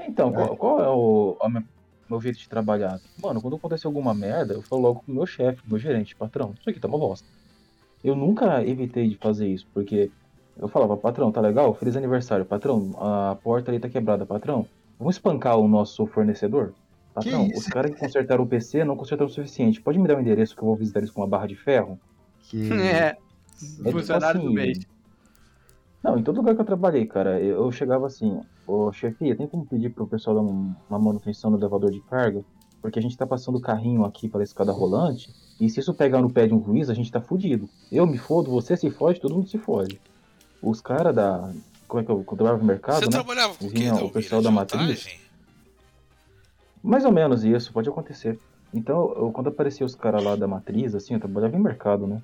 [0.00, 1.64] Então, qual, qual é o, a minha-
[2.08, 3.00] meu jeito de trabalhar?
[3.22, 6.14] Mano, quando acontecer alguma merda, eu falo logo com o meu chefe, o meu gerente,
[6.14, 7.26] patrão, isso aqui tá uma bosta.
[8.02, 10.10] Eu nunca evitei de fazer isso, porque
[10.56, 11.74] eu falava, patrão, tá legal?
[11.74, 14.66] Feliz aniversário, patrão, a porta ali tá quebrada, patrão.
[14.98, 16.72] Vamos espancar o nosso fornecedor?
[17.24, 19.80] Patrão, Que os caras que consertaram o PC não consertaram o suficiente.
[19.80, 21.98] Pode me dar o endereço que eu vou visitar eles com uma barra de ferro?
[22.42, 22.68] Que...
[22.72, 23.16] É.
[23.84, 24.78] É Funcionário tipo do mês.
[26.02, 29.66] Não, em todo lugar que eu trabalhei, cara, eu chegava assim, ô chefia, tem como
[29.66, 32.44] pedir pro pessoal dar um- uma manutenção no elevador de carga?
[32.80, 36.22] Porque a gente tá passando o carrinho aqui pela escada rolante, e se isso pegar
[36.22, 37.68] no pé de um juiz, a gente tá fudido.
[37.90, 40.00] Eu me fodo, você se fode, todo mundo se fode.
[40.62, 41.50] Os caras da.
[41.88, 43.10] Como é que eu, quando eu trabalhava no mercado, Você né?
[43.10, 43.78] trabalhava com o quê?
[43.78, 44.80] Vinha Da o pessoal da matriz.
[44.82, 45.18] vantagem?
[46.88, 48.40] Mais ou menos isso, pode acontecer.
[48.72, 52.22] Então, eu, quando aparecia os caras lá da matriz, assim, eu trabalhava em mercado, né?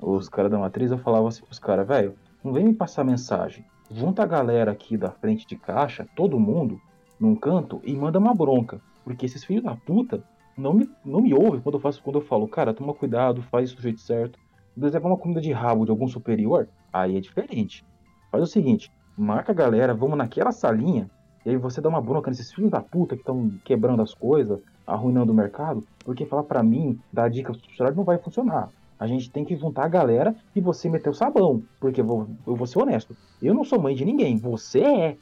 [0.00, 3.66] Os caras da matriz, eu falava assim pros caras, velho, não vem me passar mensagem.
[3.90, 6.80] junta a galera aqui da frente de caixa, todo mundo,
[7.20, 8.80] num canto, e manda uma bronca.
[9.04, 10.24] Porque esses filhos da puta
[10.56, 13.68] não me, não me ouvem quando eu, faço, quando eu falo, cara, toma cuidado, faz
[13.68, 14.38] isso do jeito certo.
[14.72, 17.84] Se levar uma comida de rabo de algum superior, aí é diferente.
[18.32, 21.10] Faz o seguinte, marca a galera, vamos naquela salinha,
[21.44, 24.58] e aí você dá uma bronca nesses filhos da puta que estão quebrando as coisas,
[24.86, 28.70] arruinando o mercado, porque falar pra mim, dar dica pro funcionário não vai funcionar.
[28.98, 31.62] A gente tem que juntar a galera e você meter o sabão.
[31.78, 33.16] Porque eu vou, eu vou ser honesto.
[33.40, 35.16] Eu não sou mãe de ninguém, você é.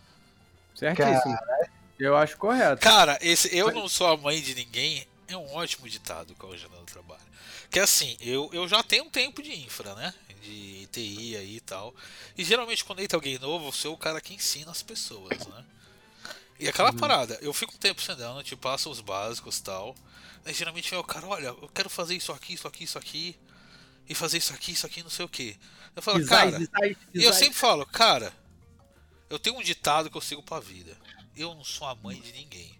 [0.74, 1.37] Certíssimo.
[1.98, 2.81] Eu acho correto.
[2.81, 6.57] Cara, esse eu não sou a mãe de ninguém é um ótimo ditado com a
[6.57, 7.20] janela do trabalho.
[7.70, 10.14] Que assim, eu, eu já tenho um tempo de infra, né?
[10.42, 11.94] De TI aí e tal.
[12.37, 15.64] E geralmente quando entra alguém novo, eu sou o cara que ensina as pessoas, né?
[16.59, 19.95] E aquela parada, eu fico um tempo sentando, te passo os básicos e tal.
[20.45, 23.38] Aí geralmente o cara, olha, eu quero fazer isso aqui, isso aqui, isso aqui.
[24.09, 25.59] E fazer isso aqui, isso aqui, não sei o que.
[25.95, 26.59] Eu falo, Design, cara.
[26.64, 27.37] design, E eu design.
[27.38, 28.33] sempre falo, cara,
[29.29, 30.97] eu tenho um ditado que eu sigo pra vida.
[31.37, 32.79] Eu não sou a mãe de ninguém.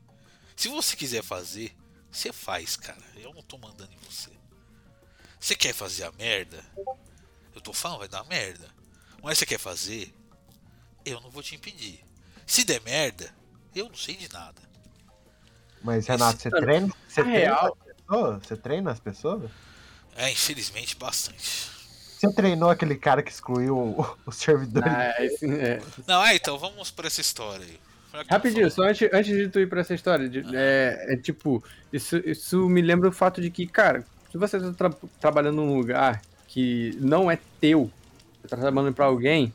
[0.55, 1.77] Se você quiser fazer,
[2.11, 3.03] você faz, cara.
[3.17, 4.31] Eu não tô mandando em você.
[5.39, 6.65] Você quer fazer a merda?
[7.55, 8.71] Eu tô falando, vai dar merda.
[9.23, 10.15] Mas você quer fazer?
[11.05, 12.03] Eu não vou te impedir.
[12.47, 13.35] Se der merda,
[13.81, 14.61] eu não sei de nada.
[15.83, 16.89] Mas, Renato, você treina?
[17.09, 18.43] Você na treina real- as pessoas?
[18.47, 19.51] Você treina as pessoas?
[20.17, 21.71] É, infelizmente, bastante.
[22.19, 24.85] Você treinou aquele cara que excluiu o, o servidor?
[24.87, 25.81] Ah, esse- é.
[26.07, 27.79] Não, é, então vamos pra essa história aí.
[28.31, 31.63] Rapidinho, só antes, antes de tu ir pra essa história, de- é, é tipo,
[31.93, 35.77] isso, isso me lembra o fato de que, cara, se você tá tra- trabalhando num
[35.77, 37.91] lugar que não é teu,
[38.41, 39.53] você tá trabalhando pra alguém,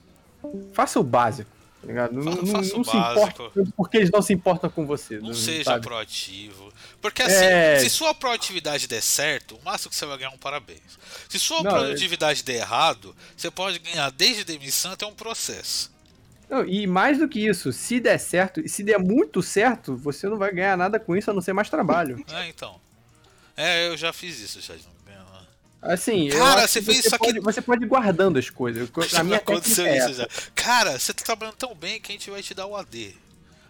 [0.73, 1.49] faça o básico,
[1.81, 2.13] tá ligado?
[2.13, 3.43] Não, não- não se importa
[3.75, 5.19] porque eles não se importam com você.
[5.19, 5.85] Não seja sabe?
[5.85, 6.71] proativo.
[7.01, 7.79] Porque assim, É.
[7.79, 10.79] se sua proatividade der certo, o máximo que você vai ganhar é um parabéns.
[11.27, 15.91] Se sua Não, produtividade der errado, você pode ganhar desde demissão até um processo.
[16.49, 20.27] Não, e mais do que isso, se der certo, e se der muito certo, você
[20.27, 22.23] não vai ganhar nada com isso a não ser mais trabalho.
[22.31, 22.79] É, então.
[23.57, 24.73] É, eu já fiz isso, já.
[25.81, 28.89] Assim, Cara, você fez isso aqui- pode, você pode ir guardando as coisas.
[29.17, 30.13] A minha aconteceu é isso essa.
[30.23, 30.27] já.
[30.53, 33.15] Cara, você tá trabalhando tão bem que a gente vai te dar o AD.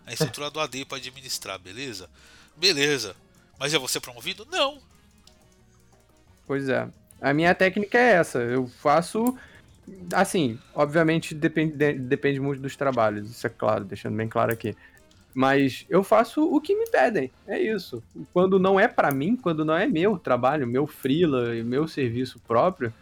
[0.06, 2.10] A estrutura do AD pra administrar, beleza?
[2.58, 3.16] Beleza.
[3.58, 4.46] Mas é você promovido?
[4.52, 4.80] Não.
[6.46, 6.88] Pois é.
[7.22, 8.40] A minha técnica é essa.
[8.40, 9.38] Eu faço.
[10.14, 14.76] Assim, obviamente depende, de- depende muito dos trabalhos, isso é claro, deixando bem claro aqui.
[15.34, 18.04] Mas eu faço o que me pedem, é isso.
[18.34, 22.40] Quando não é pra mim, quando não é meu trabalho, meu freela, e meu serviço
[22.40, 22.94] próprio,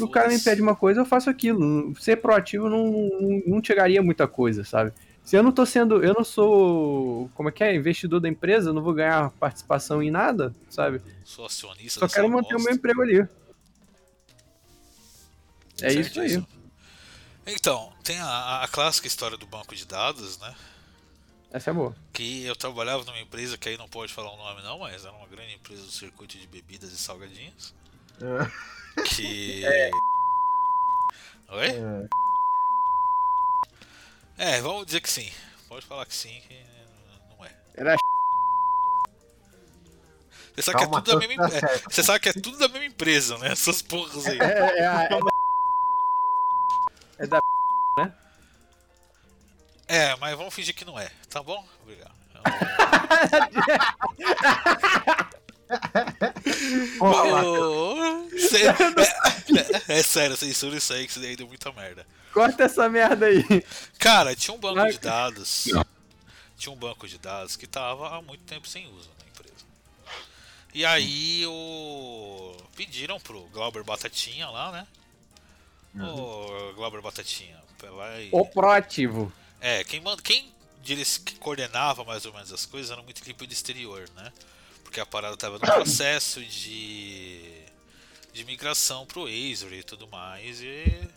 [0.00, 1.92] o cara me pede uma coisa, eu faço aquilo.
[2.00, 4.92] Ser proativo não, não, não chegaria muita coisa, sabe?
[5.24, 6.02] Se eu não tô sendo.
[6.02, 7.30] Eu não sou.
[7.34, 7.74] Como é que é?
[7.74, 11.00] Investidor da empresa, eu não vou ganhar participação em nada, sabe?
[11.24, 13.28] Sou acionista Só quero manter o meu emprego ali.
[15.80, 16.42] É isso aí.
[17.46, 20.54] Então, tem a, a clássica história do banco de dados, né?
[21.52, 21.94] Essa é boa.
[22.12, 25.12] Que eu trabalhava numa empresa que aí não pode falar o nome não, mas era
[25.14, 27.74] uma grande empresa do circuito de bebidas e salgadinhos.
[29.06, 29.62] Que.
[31.50, 31.68] Oi?
[34.38, 34.56] É.
[34.56, 35.30] É, vamos dizer que sim.
[35.68, 36.54] Pode falar que sim, que
[37.36, 37.50] não é.
[37.74, 37.96] Era
[40.54, 42.68] Você sabe, que é tudo da mesma, tá é, você sabe que é tudo da
[42.68, 43.52] mesma empresa, né?
[43.52, 44.38] Essas porras aí.
[44.38, 45.08] É, é, a-
[47.18, 47.42] é da.
[49.94, 51.62] É, mas vamos fingir que não é, tá bom?
[51.82, 52.12] Obrigado.
[58.48, 58.66] Cê-
[59.88, 62.06] é, é sério, censura isso aí que isso daí deu muita merda.
[62.32, 63.44] Corta essa merda aí.
[63.98, 65.64] Cara, tinha um banco de dados.
[66.56, 69.64] Tinha um banco de dados que tava há muito tempo sem uso na empresa.
[70.74, 72.56] E aí o.
[72.76, 74.86] Pediram pro Glauber Batatinha lá, né?
[76.02, 77.58] Ô Glauber Batatinha,
[77.96, 78.28] vai.
[78.32, 79.30] O proativo.
[79.62, 80.20] É, quem manda.
[80.20, 80.52] Quem
[81.24, 84.32] que coordenava mais ou menos as coisas era muito equipe do exterior, né?
[84.82, 87.62] Porque a parada tava no processo de.
[88.32, 90.60] de migração pro Azure e tudo mais.
[90.60, 91.08] E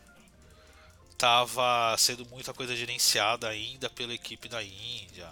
[1.18, 5.28] tava sendo muita coisa gerenciada ainda pela equipe da Índia,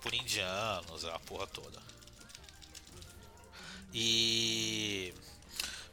[0.00, 1.82] por indianos, a porra toda.
[3.92, 5.12] E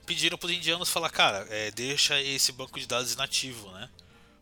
[0.05, 3.89] pediram pros indianos falar, cara, é, deixa esse banco de dados inativo, né?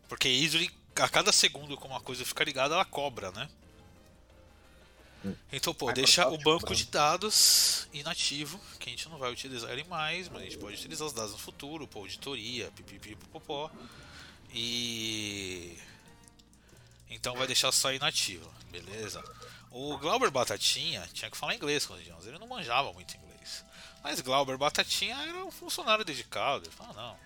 [0.08, 3.48] Porque Azure, a cada segundo que uma coisa fica ligada, ela cobra, né?
[5.52, 9.84] Então, pô, deixa o banco de dados inativo, que a gente não vai utilizar ele
[9.84, 13.70] mais, mas a gente pode utilizar os dados no futuro, pô, auditoria, pipipi, popopó.
[14.52, 15.76] E.
[17.10, 19.22] Então vai deixar só inativo, beleza?
[19.70, 23.25] O Glauber Batatinha tinha que falar inglês com os indianos, ele não manjava muito inglês.
[24.08, 26.64] Mas Glauber Batatinha era um funcionário dedicado.
[26.64, 27.16] Ele falou, não,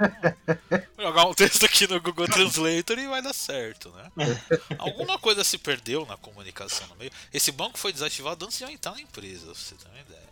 [0.97, 4.11] vou jogar um texto aqui no Google Translator e vai dar certo, né?
[4.79, 7.13] Alguma coisa se perdeu na comunicação no meio.
[7.35, 10.31] Esse banco foi desativado antes de eu entrar na empresa, pra você ter uma ideia.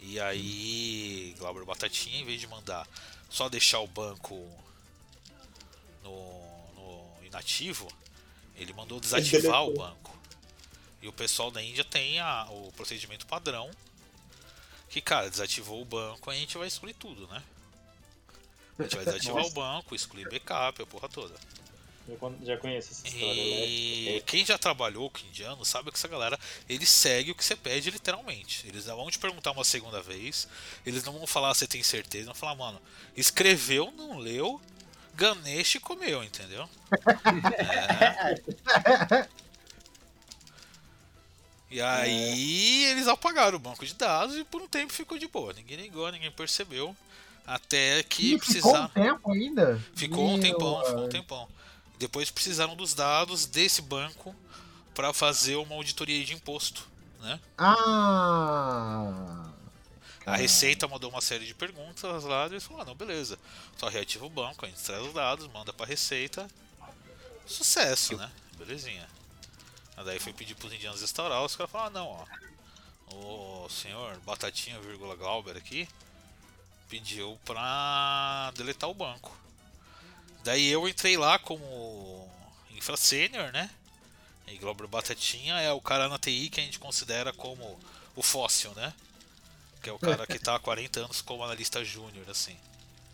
[0.00, 2.84] E aí, Glauber Batatinha, em vez de mandar
[3.30, 4.34] só deixar o banco
[6.02, 7.86] no, no inativo,
[8.56, 10.18] ele mandou desativar o banco.
[11.00, 13.70] E o pessoal da Índia tem a- o procedimento padrão
[14.88, 17.42] que, cara, desativou o banco, a gente vai excluir tudo, né?
[18.78, 21.34] A gente vai desativar o banco, excluir backup, a porra toda.
[22.08, 24.20] Eu já conheço essa história, E né?
[24.24, 27.90] quem já trabalhou com indiano sabe que essa galera, eles seguem o que você pede
[27.90, 28.64] literalmente.
[28.68, 30.46] Eles não vão te perguntar uma segunda vez,
[30.84, 32.80] eles não vão falar você tem certeza, vão falar, mano,
[33.16, 34.60] escreveu, não leu,
[35.16, 36.68] Ganesh e comeu, entendeu?
[38.84, 39.26] É.
[41.70, 45.52] E aí eles apagaram o banco de dados e por um tempo ficou de boa.
[45.52, 46.96] Ninguém ligou, ninguém percebeu.
[47.46, 48.88] Até que E ficou um precisaram.
[48.88, 49.84] tempo ainda?
[49.94, 51.48] Ficou um Meu, tempão, ficou um tempão.
[51.98, 54.34] Depois precisaram dos dados desse banco
[54.94, 56.86] para fazer uma auditoria de imposto,
[57.20, 57.38] né?
[57.56, 59.50] Ah!
[60.24, 63.38] A Receita mandou uma série de perguntas lá e eles falaram, ah, não, beleza.
[63.76, 66.48] Só reativa o banco, a gente traz os dados, manda pra Receita.
[67.46, 68.28] Sucesso, né?
[68.58, 69.06] Belezinha.
[69.96, 73.64] Aí daí foi pedir pros indianos restaurar, os caras falaram, ah, não, ó.
[73.64, 75.88] O senhor Batatinha, vírgula Glauber aqui,
[76.88, 79.36] pediu pra deletar o banco.
[80.44, 82.28] Daí eu entrei lá como
[82.70, 83.70] infra sênior, né?
[84.46, 87.78] E Glauber Batatinha é o cara na TI que a gente considera como
[88.14, 88.92] o fóssil, né?
[89.82, 92.56] Que é o cara que tá há 40 anos como analista júnior, assim.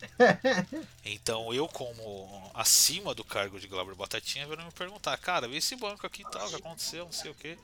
[1.05, 5.75] Então eu, como acima do cargo de Glauber Batatinha, vieram me perguntar, cara, vê esse
[5.75, 7.57] banco aqui e tal, o que aconteceu, não sei o que.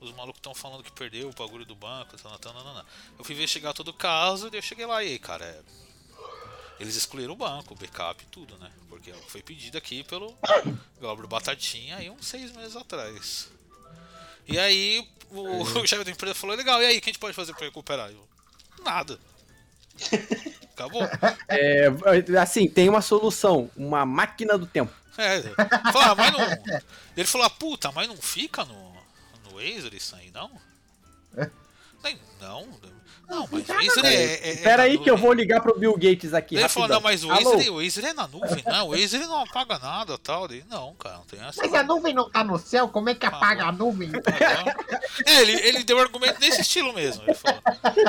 [0.00, 2.86] Os malucos estão falando que perdeu o bagulho do banco, tal, tal, tal, tal.
[3.18, 5.60] Eu fui investigar todo o caso e eu cheguei lá e aí, cara, é,
[6.80, 8.70] eles excluíram o banco, o backup e tudo, né?
[8.88, 10.36] Porque foi pedido aqui pelo
[11.00, 13.48] Glauber Batatinha aí uns seis meses atrás.
[14.46, 17.20] E aí o, o chefe da empresa falou, legal, e aí, o que a gente
[17.20, 18.10] pode fazer pra recuperar?
[18.10, 18.26] Eu,
[18.82, 19.18] nada.
[20.74, 21.02] Acabou.
[21.48, 21.86] É,
[22.40, 24.92] assim, tem uma solução, uma máquina do tempo.
[25.16, 25.42] É,
[25.92, 26.82] falou, ah, mas não.
[27.16, 28.92] Ele falou, ah, puta, mas não fica no,
[29.50, 30.50] no Acer isso aí, não?
[32.02, 32.90] Nem- Não, não,
[33.50, 34.14] mas o Acer é.
[34.14, 36.56] é, é Espera na aí que eu vou ligar pro Bill Gates aqui.
[36.56, 37.30] Ele falou, não, mas o?
[37.30, 40.48] Acer, o é na nuvem, não, o Acer não apaga nada tal.
[40.48, 41.60] Daí, não, cara, não tem essa.
[41.60, 42.88] Mas a nuvem não tá no céu?
[42.88, 44.10] Como é que apaga a nuvem?
[45.26, 47.22] É, ele, ele deu argumento nesse estilo mesmo.
[47.24, 47.60] Ele falou: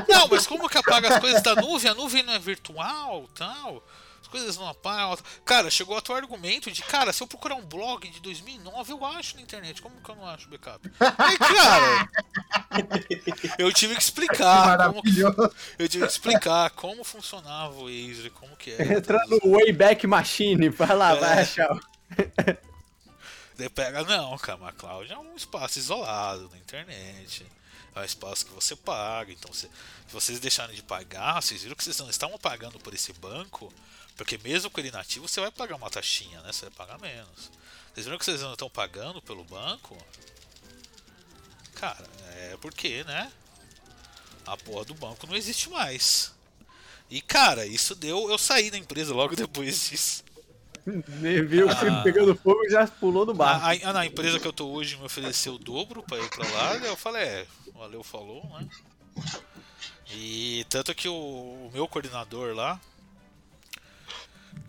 [0.08, 1.92] Não, mas como que apaga as coisas da nuvem?
[1.92, 3.84] A nuvem não é virtual tal.
[4.30, 5.18] As coisas não apagam.
[5.44, 9.04] Cara, chegou a teu argumento de, cara, se eu procurar um blog de 2009, eu
[9.04, 9.82] acho na internet.
[9.82, 10.88] Como que eu não acho backup?
[11.18, 12.10] Aí, cara,
[13.58, 14.78] eu tive que explicar.
[14.94, 15.02] Como,
[15.80, 19.00] eu tive que explicar como funcionava o Acer, como que era.
[19.00, 21.20] Entra no Wayback Machine, vai lá, É.
[21.20, 21.80] vai achar.
[23.58, 27.46] Daí pega, não, cara, mas a cloud é um espaço isolado na internet.
[27.96, 29.32] É um espaço que você paga.
[29.32, 32.94] Então, se, se vocês deixarem de pagar, vocês viram que vocês não estavam pagando por
[32.94, 33.74] esse banco,
[34.20, 36.52] porque mesmo com ele nativo, você vai pagar uma taxinha, né?
[36.52, 37.50] Você vai pagar menos.
[37.94, 39.98] Vocês viram que vocês não estão pagando pelo banco?
[41.76, 42.06] Cara,
[42.36, 43.32] é porque, né?
[44.46, 46.34] A porra do banco não existe mais.
[47.10, 48.30] E, cara, isso deu.
[48.30, 50.24] Eu saí da empresa logo depois disso.
[50.86, 53.66] Viu o circo pegando fogo e já pulou do barco.
[53.66, 56.46] a, a- na empresa que eu tô hoje me ofereceu o dobro pra ir pra
[56.50, 58.68] lá, daí eu falei, é, valeu, falou, né?
[60.12, 62.80] E tanto que o, o meu coordenador lá,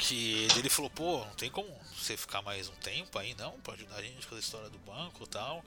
[0.01, 3.75] que ele falou, pô, não tem como você ficar mais um tempo aí não, pra
[3.75, 5.65] ajudar a gente com a história do banco e tal.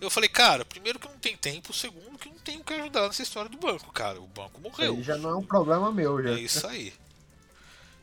[0.00, 3.02] Eu falei, cara, primeiro que não tem tempo, segundo que não tenho o que ajudar
[3.06, 4.20] nessa história do banco, cara.
[4.20, 4.94] O banco morreu.
[4.94, 6.30] Aí já não é um problema meu, já.
[6.30, 6.92] É isso aí.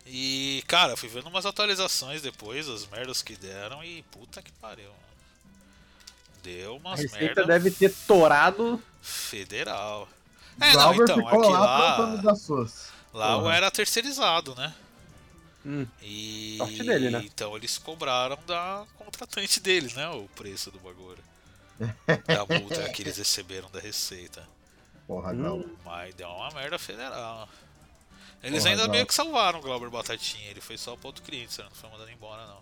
[0.06, 4.86] E, cara, fui vendo umas atualizações depois, as merdas que deram e puta que pariu.
[4.90, 5.00] mano.
[6.42, 8.82] Deu A umas receita merda deve ter torado.
[9.02, 10.08] federal.
[10.60, 12.28] É, não, então, ficou aqui lá lá,
[13.14, 14.74] lá eu era terceirizado, né?
[15.66, 15.86] Hum.
[16.02, 17.22] E Sorte dele, né?
[17.26, 20.08] então eles cobraram da contratante dele, né?
[20.10, 21.24] O preço do bagulho.
[22.26, 24.48] da multa que eles receberam da receita.
[25.08, 25.38] Porra, Hum.
[25.42, 25.70] Glauber.
[25.86, 27.48] Mas deu uma merda federal.
[28.42, 28.92] Eles Porra, ainda Glauber.
[28.94, 32.10] meio que salvaram o Glauber Batatinha, ele foi só pro outro cliente, não foi mandado
[32.12, 32.62] embora não.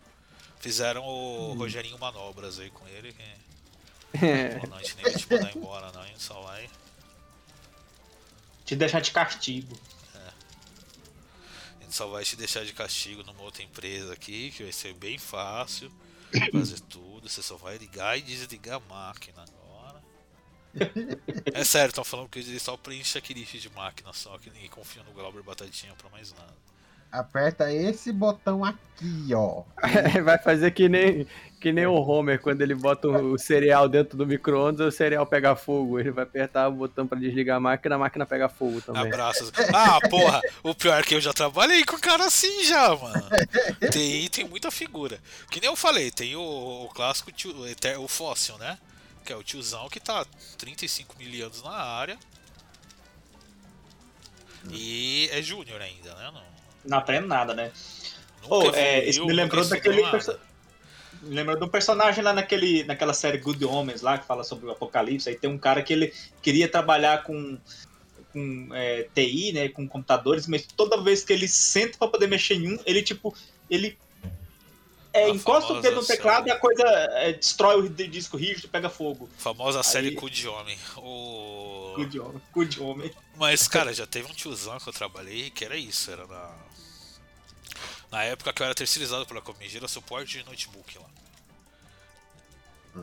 [0.59, 1.57] Fizeram o Hum.
[1.57, 4.55] Rogerinho Manobras aí com ele, que É.
[4.59, 6.67] pô, não, a gente nem vai te mandar embora não, a gente só vai.
[8.65, 9.77] Te deixar de castigo.
[11.87, 15.17] Gente só vai te deixar de castigo numa outra empresa aqui, que vai ser bem
[15.17, 15.89] fácil
[16.51, 17.29] fazer tudo.
[17.29, 20.03] Você só vai ligar e desligar a máquina agora.
[21.53, 25.01] É sério, estão falando que ele só preenche checklist de máquina só, que ninguém confia
[25.03, 26.57] no Glauber Batatinha pra mais nada.
[27.11, 29.63] Aperta esse botão aqui, ó.
[30.23, 31.25] Vai fazer que nem,
[31.59, 35.55] que nem o Homer, quando ele bota o cereal dentro do micro-ondas, o cereal pega
[35.55, 35.99] fogo.
[35.99, 39.03] Ele vai apertar o botão pra desligar a máquina, a máquina pega fogo também.
[39.03, 39.51] Abraços.
[39.73, 43.23] Ah, porra, o pior é que eu já trabalhei com cara assim já, mano.
[43.91, 45.17] Tem, tem muita figura.
[45.49, 46.41] Que nem eu falei, tem o,
[46.85, 47.55] o clássico tio,
[47.99, 48.77] o fóssil, né?
[49.25, 50.25] Que é o tiozão que tá
[50.57, 52.17] 35 mil anos na área.
[54.69, 56.31] E é júnior ainda, né?
[56.33, 56.56] Não,
[56.87, 57.71] Não aprende nada, né?
[58.41, 60.39] nunca Oh, é, isso me lembrou daquele perso-
[61.21, 64.67] Me lembrou de um personagem lá naquele, naquela série Good Homens lá, que fala sobre
[64.67, 65.27] o apocalipse.
[65.27, 67.57] Aí tem um cara que ele queria trabalhar com,
[68.31, 69.67] com é, TI, né?
[69.69, 73.35] Com computadores, mas toda vez que ele senta pra poder mexer em um, ele tipo.
[73.69, 73.97] Ele
[75.11, 76.49] é, encosta o dedo no teclado série.
[76.49, 79.27] e a coisa é, destrói o di- disco rígido e pega fogo.
[79.37, 80.77] Famosa série Aí- Cu de Homem.
[80.97, 81.93] O...
[81.95, 82.41] Good Homem.
[82.53, 83.11] Good Homem.
[83.35, 86.66] Mas, cara, já teve um tiozão que eu trabalhei que era isso, era na.
[88.11, 91.09] Na época que eu era terceirizado pela Comigy, era suporte de notebook lá.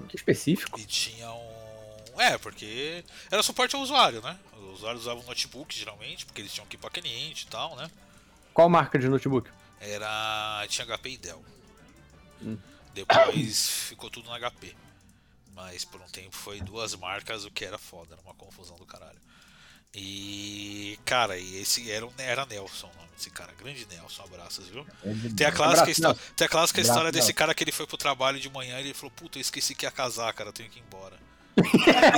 [0.08, 0.78] Que específico.
[0.78, 2.20] E tinha um.
[2.20, 4.38] É, porque era suporte ao usuário, né?
[4.54, 7.90] Os usuários usavam notebook geralmente, porque eles tinham que ir pra cliente e tal, né?
[8.52, 9.50] Qual marca de notebook?
[9.80, 10.64] Era.
[10.68, 11.44] Tinha HP e Dell.
[12.42, 12.58] Hum.
[12.94, 14.74] Depois ficou tudo no HP.
[15.54, 18.84] Mas por um tempo foi duas marcas, o que era foda, era uma confusão do
[18.84, 19.18] caralho.
[19.94, 20.98] E.
[21.04, 23.52] Cara, e esse era, era Nelson o nome desse cara.
[23.58, 24.84] Grande Nelson, abraços, viu?
[25.36, 28.40] Tem a clássica, histó- tem a clássica história desse cara que ele foi pro trabalho
[28.40, 30.82] de manhã e ele falou: Puta, eu esqueci que ia casar, cara, tenho que ir
[30.82, 31.16] embora.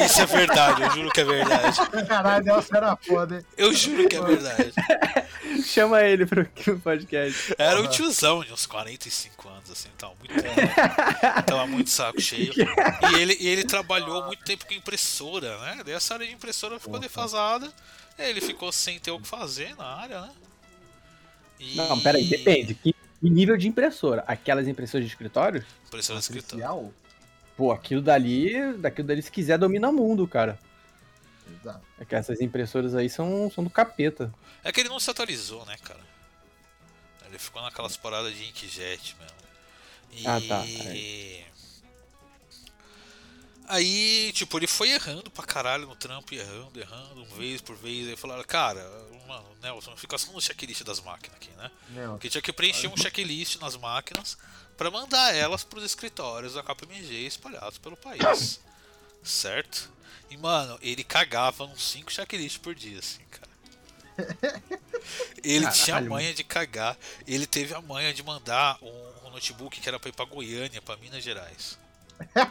[0.04, 1.78] Isso é verdade, eu juro que é verdade.
[2.08, 3.44] Caralho, Nelson era foda, hein?
[3.56, 4.72] Eu juro que é verdade.
[5.64, 6.46] Chama ele pro
[6.82, 7.54] podcast.
[7.58, 10.34] Era um tiozão de uns 45 anos, assim, tava muito,
[11.46, 12.52] tava muito saco cheio.
[13.12, 15.82] E ele, e ele trabalhou muito tempo com impressora, né?
[15.84, 17.70] Daí essa área de impressora ficou defasada.
[18.18, 20.30] Ele ficou sem ter o que fazer na área, né?
[21.60, 22.74] E- Não, peraí, depende.
[22.74, 24.24] Que, que nível de impressora?
[24.26, 25.64] Aquelas impressoras de escritório?
[25.86, 26.94] Impressora de escritório.
[27.56, 30.58] Pô, aquilo dali, daquilo dali, se quiser, domina o mundo, cara.
[31.60, 31.80] Exato.
[31.98, 34.32] É que essas impressoras aí são, são do capeta.
[34.62, 36.00] É que ele não se atualizou, né, cara?
[37.26, 39.36] Ele ficou naquelas paradas de inkjet mesmo.
[40.12, 40.26] E...
[40.26, 40.64] Ah, tá.
[43.68, 47.74] Aí, tipo, ele foi errando pra caralho no trampo, e errando, errando, um vez por
[47.74, 48.06] vez.
[48.08, 48.80] Aí falaram, cara,
[49.26, 51.70] mano, Nelson, fica só no checklist das máquinas aqui, né?
[51.90, 54.38] Não, Porque tinha que preencher um checklist nas máquinas
[54.76, 58.60] pra mandar elas pros escritórios da KPMG espalhados pelo país.
[59.22, 59.90] Certo?
[60.30, 64.62] E, mano, ele cagava uns 5 checklists por dia, assim, cara.
[65.42, 66.96] Ele tinha a Caralho, manha de cagar.
[67.26, 70.80] Ele teve a manha de mandar um, um notebook que era pra ir pra Goiânia,
[70.80, 71.78] pra Minas Gerais.
[72.32, 72.46] pra,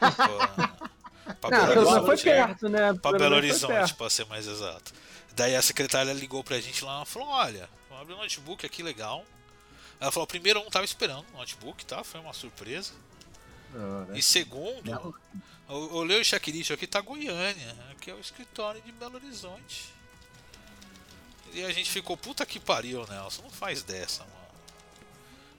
[1.36, 2.23] pra Não, Belo menos foi Horizonte.
[2.23, 2.93] perto, né?
[2.93, 4.93] Pra Pelo Belo Horizonte, pra ser mais exato.
[5.34, 8.84] Daí a secretária ligou pra gente lá e falou: Olha, vamos abrir um notebook aqui
[8.84, 9.26] legal.
[9.99, 12.03] Ela falou: primeiro, eu não tava esperando o notebook, tá?
[12.03, 12.93] Foi uma surpresa.
[13.73, 14.17] não, né?
[14.17, 15.15] E segundo, eu
[15.67, 17.75] eu olhei o checklist aqui, tá Goiânia.
[17.91, 19.93] Aqui é o escritório de Belo Horizonte.
[21.53, 24.35] E a gente ficou, puta que pariu, Nelson, não faz dessa, mano.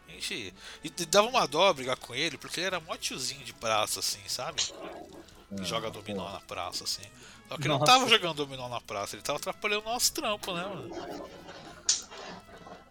[0.08, 0.54] A gente.
[0.84, 4.20] E dava uma dó brigar com ele, porque ele era mó tiozinho de praça, assim,
[4.28, 4.62] sabe?
[5.56, 7.02] Que joga dominó na praça, assim.
[7.48, 7.92] Só que ele não Nossa.
[7.92, 11.28] tava jogando dominó na praça, ele tava atrapalhando o nosso trampo, né, mano?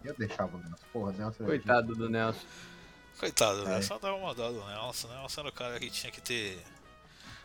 [0.06, 0.84] Eu deixava o Nelson.
[0.92, 2.46] Porra, Nelson era Coitado do Nelson.
[3.18, 3.78] Coitado, né?
[3.78, 3.82] É.
[3.82, 5.16] Só dava uma dó do Nelson, né?
[5.18, 6.62] Nelson era o cara que tinha que ter.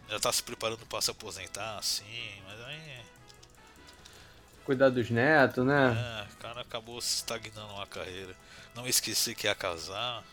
[0.09, 2.03] Já tá se preparando pra se aposentar, assim,
[2.45, 3.01] mas aí.
[4.65, 6.27] Cuidar dos netos, né?
[6.27, 8.35] É, o cara acabou se estagnando na carreira.
[8.75, 10.23] Não esqueci que ia casar.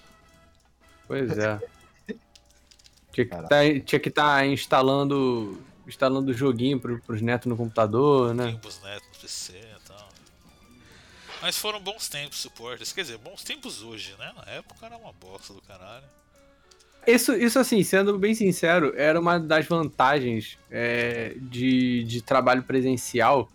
[1.06, 1.58] Pois é.
[3.12, 3.48] Tinha que Caraca.
[3.48, 8.52] tá, tinha que estar instalando, instalando joguinho pro, pros netos no computador, né?
[8.52, 9.77] Tempos netos no PC tal.
[11.41, 12.93] Mas foram bons tempos suportes.
[12.93, 14.32] Quer dizer, bons tempos hoje, né?
[14.36, 16.05] Na época era uma bosta do caralho.
[17.07, 23.49] Isso, isso assim, sendo bem sincero, era uma das vantagens é, de, de trabalho presencial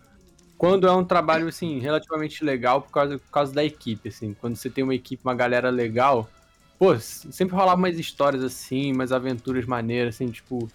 [0.56, 4.34] quando é um trabalho, assim, relativamente legal por causa, por causa da equipe, assim.
[4.40, 6.30] Quando você tem uma equipe, uma galera legal,
[6.78, 10.70] pô, sempre rolava umas histórias assim, umas aventuras maneiras, assim, tipo...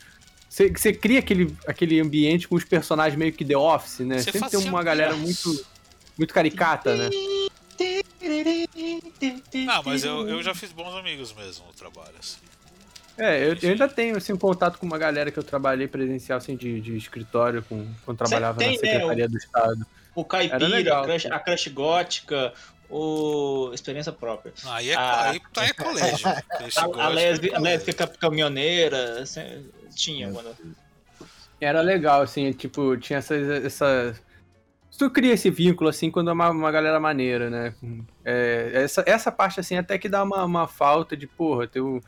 [0.47, 4.19] Você, você cria aquele, aquele ambiente com os personagens meio que The Office, né?
[4.19, 5.65] Você sempre tem uma galera muito,
[6.19, 7.09] muito caricata, né?
[9.69, 12.37] Ah, mas eu, eu já fiz bons amigos mesmo no trabalho, assim.
[13.17, 16.37] É, eu, eu ainda tenho assim, um contato com uma galera que eu trabalhei presencial
[16.37, 19.85] assim, de, de escritório, com, quando trabalhava tem, na né, Secretaria do Estado.
[20.15, 22.53] O Era Caipira, legal, a, crush, a Crush Gótica,
[22.89, 24.53] o Experiência Própria.
[24.67, 25.31] Aí é, Ah.
[25.31, 26.27] aí tá é colégio.
[26.29, 30.55] A, a, é lésbica, a lésbica caminhoneira, assim, tinha, mano.
[31.59, 33.35] Era legal, assim, tipo, tinha essa.
[33.35, 34.15] essa...
[34.99, 37.73] Tu cria esse vínculo, assim, quando é uma, uma galera maneira, né?
[38.25, 42.03] É, essa, essa parte, assim, até que dá uma, uma falta de, porra, ter, o-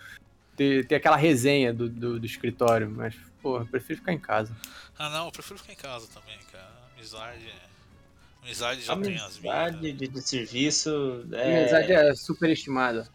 [0.58, 4.54] ter, ter aquela resenha do, do, do escritório, mas, porra, eu prefiro ficar em casa.
[5.00, 6.68] Ah não, eu prefiro ficar em casa também, cara.
[6.94, 7.54] Amizade.
[8.44, 9.56] Amizade já tem as minhas.
[9.56, 11.26] Amizade de, de serviço.
[11.32, 11.62] É...
[11.62, 13.08] amizade é superestimada.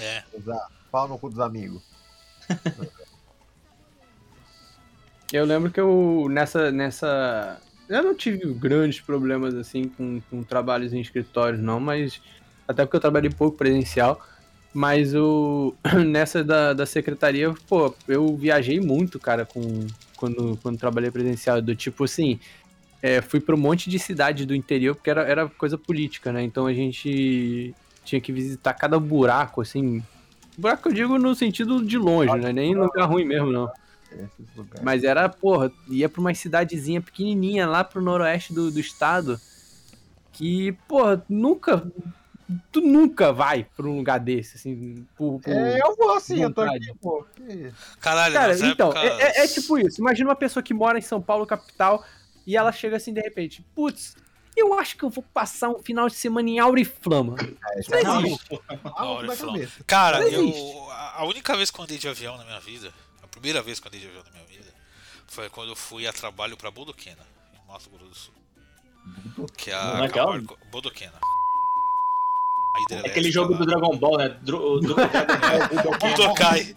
[0.00, 0.24] É.
[0.34, 0.72] Exato.
[0.90, 1.80] Pau no cu dos amigos.
[5.32, 7.60] Eu lembro que eu, nessa, nessa...
[7.88, 12.20] Eu não tive grandes problemas, assim, com, com trabalhos em escritórios, não, mas...
[12.66, 14.20] Até porque eu trabalhei pouco presencial.
[14.72, 15.74] Mas o,
[16.04, 21.62] nessa da, da secretaria, pô, eu viajei muito, cara, com, quando, quando trabalhei presencial.
[21.62, 22.40] Do tipo assim,
[23.00, 26.42] é, fui pra um monte de cidade do interior, porque era, era coisa política, né?
[26.42, 27.72] Então a gente
[28.04, 30.02] tinha que visitar cada buraco, assim.
[30.58, 32.52] Buraco eu digo no sentido de longe, né?
[32.52, 33.70] Nem lugar ruim mesmo, não.
[34.14, 34.82] Esses lugares.
[34.82, 39.40] Mas era, porra, ia pra uma cidadezinha pequenininha lá pro noroeste do, do estado.
[40.32, 41.86] Que, porra, nunca.
[42.70, 45.06] Tu nunca vai pra um lugar desse, assim.
[45.16, 47.26] Por, por- É, eu vou assim, eu tô aqui, pô.
[48.00, 49.02] Caralho, Cara, então, épocas...
[49.20, 50.00] é, é- é tipo isso.
[50.00, 52.04] Imagina uma pessoa que mora em São Paulo, capital,
[52.46, 54.14] e ela chega assim de repente, putz,
[54.56, 57.36] eu acho que eu vou passar um final de semana em Auriflama.
[57.40, 58.48] É, isso Não existe.
[59.86, 60.52] Cara, eu.
[61.16, 62.92] A única vez que eu andei de avião na minha vida,
[63.34, 64.72] primeira vez que eu andei de avião na minha vida,
[65.26, 68.34] foi quando eu fui a trabalho pra Bodoquena, em Mato Grosso do Sul.
[69.56, 70.00] Que é a.
[70.00, 70.26] Legal.
[70.26, 71.12] Camargo- Bodoquena.
[72.76, 73.58] A É aquele jogo lá.
[73.60, 74.28] do Dragon Ball, né?
[74.42, 75.08] Dro, do, Dragon
[75.84, 76.74] Ball, Budokai.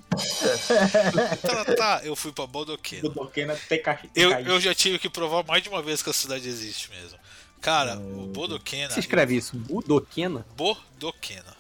[1.42, 3.10] Tá, tá, eu fui pra Bodoquena.
[3.56, 4.10] TK.
[4.16, 7.18] Eu, eu já tive que provar mais de uma vez que a cidade existe mesmo.
[7.62, 8.92] Cara, o Bodoquena.
[8.92, 10.46] Se escreve isso, Budoquena?
[10.56, 11.58] Bodoquena.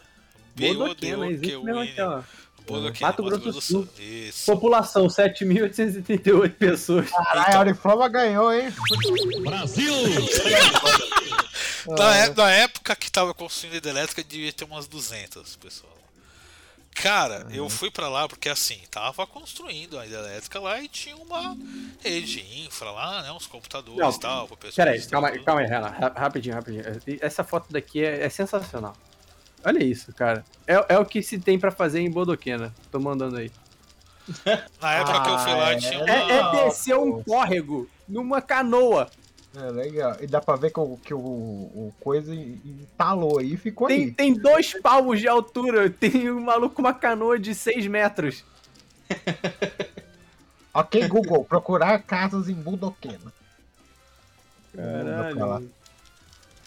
[0.55, 1.27] Budoquena,
[2.75, 3.87] mesmo aqui, Mato Grosso do Sul.
[3.99, 4.45] Isso.
[4.51, 7.09] População, 7.838 pessoas.
[7.09, 8.73] Caralho, a Auriflama ganhou, hein?
[11.87, 15.97] Na, é- na época que tava construindo a hidrelétrica, devia ter umas 200 pessoas.
[16.95, 21.55] Cara, eu fui pra lá porque assim, tava construindo a hidrelétrica lá e tinha uma
[22.03, 23.31] rede de infra lá, né?
[23.31, 24.49] Uns computadores Não, e tal.
[24.75, 25.89] Peraí, calma calma aí, Renan.
[25.89, 26.83] Ra- Rapidinho, rapidinho.
[27.21, 28.95] Essa foto daqui é, é sensacional.
[29.63, 30.45] Olha isso, cara.
[30.65, 32.73] É, é o que se tem pra fazer em Bodoquena.
[32.91, 33.51] Tô mandando aí.
[34.81, 36.09] Na época que eu fui lá, Ah, tinha uma.
[36.09, 39.09] É, é descer um córrego numa canoa.
[39.55, 40.17] É legal.
[40.19, 44.03] E dá pra ver que o, que o, o coisa entalou aí e ficou Tem,
[44.03, 44.11] ali.
[44.11, 45.89] tem dois palmos de altura.
[45.89, 48.43] Tem um maluco com uma canoa de 6 metros.
[50.73, 53.31] Ok, Google, procurar casas em lá.
[54.75, 55.71] Caralho.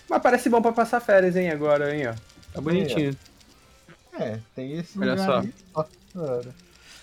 [0.09, 2.15] Mas parece bom pra passar férias, hein, agora, hein, ó.
[2.53, 3.17] Tá bonitinho.
[4.13, 5.39] É, tem esse Olha só.
[5.41, 5.55] aí.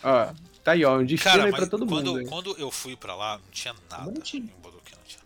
[0.04, 0.34] Ó,
[0.64, 0.98] tá aí, ó.
[0.98, 2.30] Um destino Cara, aí pra todo quando, mundo.
[2.30, 4.44] quando eu fui pra lá, não tinha nada Bonitinho.
[4.44, 5.22] em Bodoquena, não tinha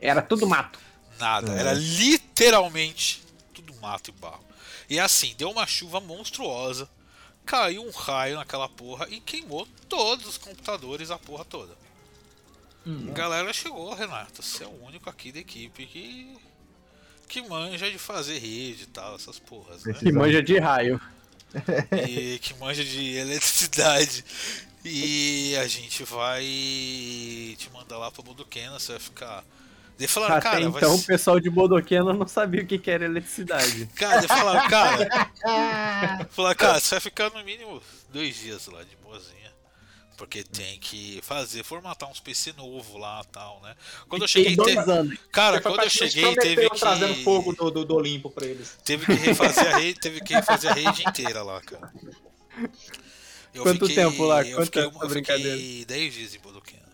[0.00, 0.78] Era tudo mato.
[1.18, 1.52] nada.
[1.52, 1.58] É.
[1.60, 4.44] Era literalmente tudo mato e barro.
[4.88, 6.88] E assim, deu uma chuva monstruosa,
[7.44, 11.74] caiu um raio naquela porra e queimou todos os computadores, a porra toda.
[12.86, 13.08] Hum.
[13.10, 16.36] A galera chegou, Renato, você é o único aqui da equipe que.
[17.28, 19.92] Que manja de fazer rede e tal, essas porras, né?
[19.94, 21.00] Que manja de raio.
[22.08, 24.24] e que manja de eletricidade.
[24.84, 26.42] E a gente vai
[27.58, 29.44] te mandar lá pra Bodoquena, você vai ficar.
[29.98, 32.78] Daí falaram, Até cara, vai então o ser- pessoal de Bodoquena não sabia o que
[32.78, 33.86] que era eletricidade.
[33.96, 35.30] Cara, daí falaram, cara.
[36.30, 39.45] falaram, cara, você vai ficar no mínimo dois dias lá de boazinha.
[40.16, 43.74] Porque tem que fazer, formatar uns PC novo lá e tal, né?
[44.08, 44.56] Quando eu cheguei.
[44.56, 44.74] Te-.
[45.30, 46.78] Cara, quando eu cheguei, teve que.
[46.78, 48.78] trazendo fogo do, do, do Olimpo pra eles.
[48.84, 51.92] Teve que refazer a rede, teve que refazer a rede inteira lá, cara.
[53.52, 54.42] Eu Quanto fiquei- tempo lá?
[54.42, 55.84] Eu Quanto fiquei, tempo eu fiquei brincadeira?
[55.86, 56.86] 10 dias em Bodoquena.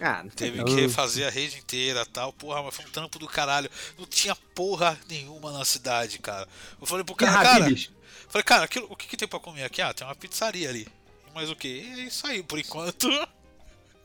[0.00, 2.32] Ah, não Teve que refazer a rede inteira tal.
[2.32, 3.70] Porra, mas foi um trampo do caralho.
[3.98, 6.48] Não tinha porra nenhuma na cidade, cara.
[6.80, 7.74] Eu falei pro cara, cara.
[8.28, 9.80] Falei, cara, aquilo- o que, que tem pra comer aqui?
[9.80, 10.88] Ah, tem uma pizzaria ali.
[11.34, 11.80] Mas o que?
[11.80, 13.08] É isso aí, por enquanto.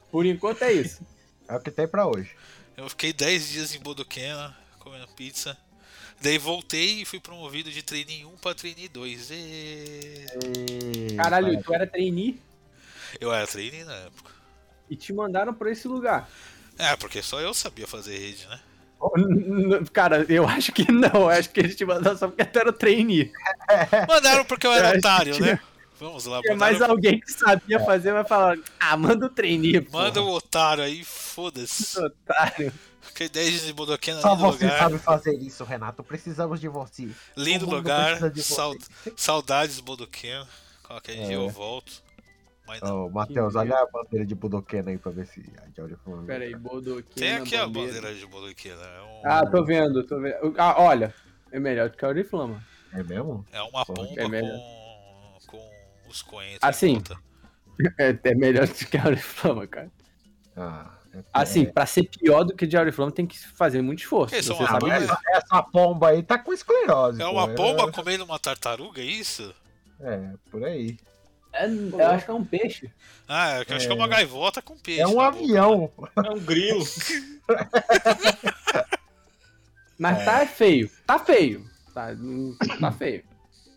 [0.09, 1.05] Por enquanto é isso.
[1.49, 2.31] É o que tem pra hoje.
[2.77, 5.57] Eu fiquei 10 dias em Bodoquena comendo pizza.
[6.21, 9.29] Daí voltei e fui promovido de trainee 1 pra trainee 2.
[9.31, 10.25] E...
[11.17, 12.41] Caralho, tu era trainee
[13.19, 14.31] Eu era trainee na época.
[14.89, 16.29] e te mandaram pra esse lugar.
[16.79, 18.59] É, porque só eu sabia fazer rede, né?
[19.17, 21.09] N- Cara, eu acho que não.
[21.13, 23.31] Eu acho que eles te mandaram só porque tu era trainee.
[24.07, 25.59] Mandaram porque eu Eu era acho otário, que né?
[25.99, 29.29] Vamos lá, É mais mandaram- alguém que sabia fazer, vai falar, ah, manda o
[29.81, 29.97] pô.
[29.97, 31.99] Manda o otário aí, foda-se.
[31.99, 32.71] Otário.
[33.01, 34.79] Fiquei 10 dias em Bodoquena, Só lindo você lugar.
[34.79, 36.03] sabe fazer isso, Renato.
[36.03, 37.09] Precisamos de você.
[37.35, 38.29] Lindo lugar.
[38.29, 38.43] de
[39.17, 40.47] Saudades Bodoquena.
[40.83, 41.35] Qualquer dia É.
[41.35, 42.05] eu volto.
[42.67, 43.05] Mas não.
[43.05, 46.23] Ô, Matheus, Que olha a bandeira de Budokan aí pra ver se a de Auriflama.
[46.25, 47.05] Pera aí, Bodoquena.
[47.15, 48.81] Tem aqui a bandeira de Bodoquena.
[48.83, 50.53] É, um- Ah, tô vendo, tô vendo.
[50.57, 51.15] Ah, olha,
[51.51, 52.61] é melhor do que a Oriflama.
[52.93, 53.45] É mesmo?
[53.51, 54.29] é uma pomba é com
[56.09, 56.59] os coentros.
[56.61, 56.91] Assim.
[56.91, 57.17] em volta.
[57.99, 59.91] É, é melhor do que a Oriflama, cara.
[60.55, 64.33] Ah, é- Assim, pra ser pior do que a Auriflama tem que fazer muito esforço.
[64.33, 67.21] Eles Você sabe essa, essa pomba aí tá com esclerose.
[67.21, 69.53] É pô, uma pomba comendo uma tartaruga, é isso?
[69.99, 70.97] É, por aí.
[71.53, 72.91] É, eu acho que é um peixe.
[73.27, 75.01] Ah, eu acho que é uma gaivota com peixe.
[75.01, 75.27] É um boca.
[75.27, 75.91] avião.
[76.25, 76.83] É um grilo.
[79.97, 80.89] Mas tá feio.
[81.05, 81.65] Tá feio.
[81.93, 82.09] Tá,
[82.79, 83.23] tá feio.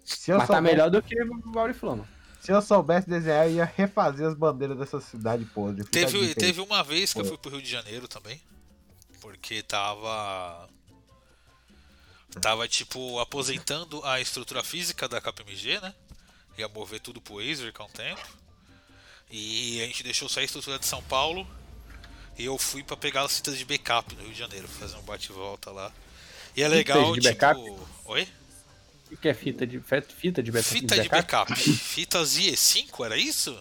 [0.04, 2.06] Se Mas tá soubesse, melhor do que o Auriflama.
[2.40, 5.84] Se eu soubesse desenhar, eu ia refazer as bandeiras dessa cidade podre.
[5.84, 8.40] Teve, teve uma vez que eu fui pro Rio de Janeiro também.
[9.20, 10.68] Porque tava.
[12.40, 15.94] Tava, tipo, aposentando a estrutura física da KPMG, né?
[16.56, 18.20] Ia mover tudo pro Acer com o tempo.
[19.30, 21.46] E a gente deixou só a estrutura de São Paulo.
[22.38, 25.02] E eu fui pra pegar as fitas de backup no Rio de Janeiro, fazer um
[25.02, 25.92] bate-volta lá.
[26.56, 27.34] E é legal, de tipo.
[27.34, 27.60] backup?
[28.06, 28.28] Oi?
[29.10, 31.54] O que é fita de, fita de, backup- Fita de backup.
[31.54, 33.52] Fitas IE5, era isso?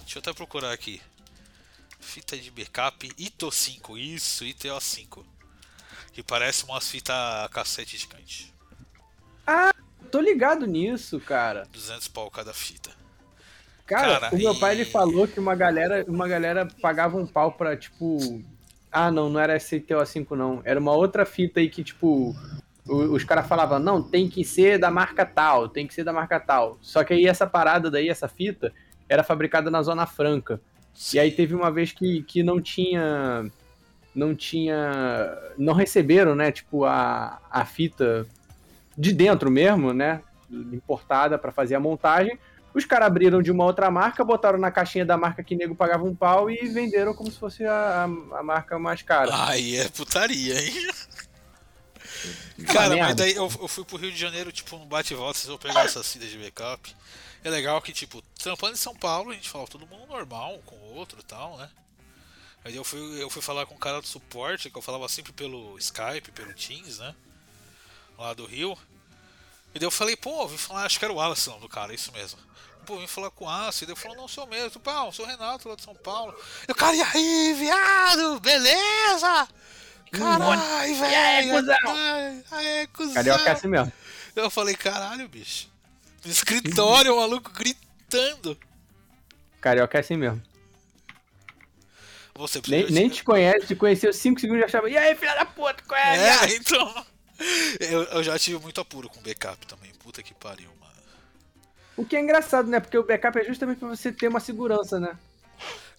[0.00, 1.00] Deixa eu até procurar aqui.
[1.98, 5.24] Fita de backup ITO 5, isso, ITO5.
[6.12, 7.16] Que parece umas fitas
[7.50, 8.52] cassete gigante.
[10.10, 11.66] Tô ligado nisso, cara.
[11.72, 12.90] 200 pau cada fita.
[13.86, 17.26] Cara, Cara, o meu e- pai ele falou que uma galera, uma galera pagava um
[17.26, 18.42] pau pra, tipo.
[18.90, 20.60] Ah, não, não era STO5, não.
[20.64, 22.34] Era uma outra fita aí que, tipo.
[22.86, 26.40] Os caras falavam, não, tem que ser da marca tal, tem que ser da marca
[26.40, 26.78] tal.
[26.80, 28.72] Só que aí essa parada daí, essa fita,
[29.08, 30.60] era fabricada na Zona Franca.
[31.12, 33.50] E aí teve uma vez que, que não tinha.
[34.14, 35.36] Não tinha.
[35.56, 36.50] Não receberam, né?
[36.50, 38.26] Tipo, a, a fita
[38.96, 40.20] de dentro mesmo, né?
[40.50, 42.38] Importada pra fazer a montagem.
[42.72, 46.04] Os caras abriram de uma outra marca, botaram na caixinha da marca que nego pagava
[46.04, 49.30] um pau e venderam como se fosse a, a, a marca mais cara.
[49.48, 50.88] Aí é putaria, hein?
[52.72, 55.58] Cara, mas daí eu, eu fui pro Rio de Janeiro, tipo, no bate-volta, vocês vão
[55.58, 56.94] pegar essas fitas de backup.
[57.42, 60.62] É legal que, tipo, trampando em São Paulo, a gente fala todo mundo normal, um
[60.62, 61.70] com o outro e tal, né?
[62.64, 65.32] Aí eu fui, eu fui falar com o cara do suporte, que eu falava sempre
[65.32, 67.14] pelo Skype, pelo Teams, né?
[68.18, 68.76] Lá do Rio.
[69.74, 71.94] E daí eu falei, pô, vim falar, acho que era o Wallace nome do cara,
[71.94, 72.38] isso mesmo.
[72.84, 75.24] Pô, vim falar com o Wallace, e daí ele falou, não, sou mesmo, pá, sou
[75.24, 76.34] o Renato lá de São Paulo.
[76.68, 79.48] Eu, cara, e aí, viado, beleza?
[80.10, 81.16] Caralho, velho!
[81.16, 81.76] aí, cuzão?
[81.86, 83.14] Ai, Aí, cuzão!
[83.14, 83.92] Carioca é assim mesmo.
[84.34, 85.68] Eu falei, caralho, bicho.
[86.24, 88.56] No escritório, o maluco gritando.
[89.60, 90.42] Carioca é assim mesmo.
[92.34, 94.88] Você Nem, nem te conhece, te conheceu 5 segundos e já achava.
[94.88, 96.16] E aí, filha da puta, qual é?
[96.18, 97.04] viado?" É, então.
[97.78, 99.90] Eu, eu já tive muito apuro com backup também.
[100.02, 100.92] Puta que pariu, mano.
[101.96, 102.80] O que é engraçado, né?
[102.80, 105.16] Porque o backup é justamente pra você ter uma segurança, né?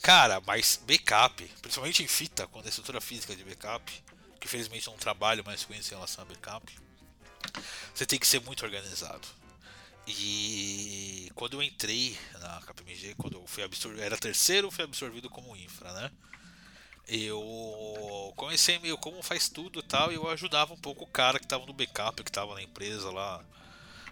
[0.01, 4.03] Cara, mas backup, principalmente em fita, quando é estrutura física de backup,
[4.39, 6.75] que infelizmente eu não trabalho mais isso em relação a backup,
[7.93, 9.27] você tem que ser muito organizado.
[10.07, 15.55] E quando eu entrei na KPMG, quando eu fui absorvido, era terceiro, fui absorvido como
[15.55, 16.11] infra, né?
[17.07, 21.37] Eu comecei meio como faz tudo e tal, e eu ajudava um pouco o cara
[21.37, 23.43] que estava no backup, que estava na empresa lá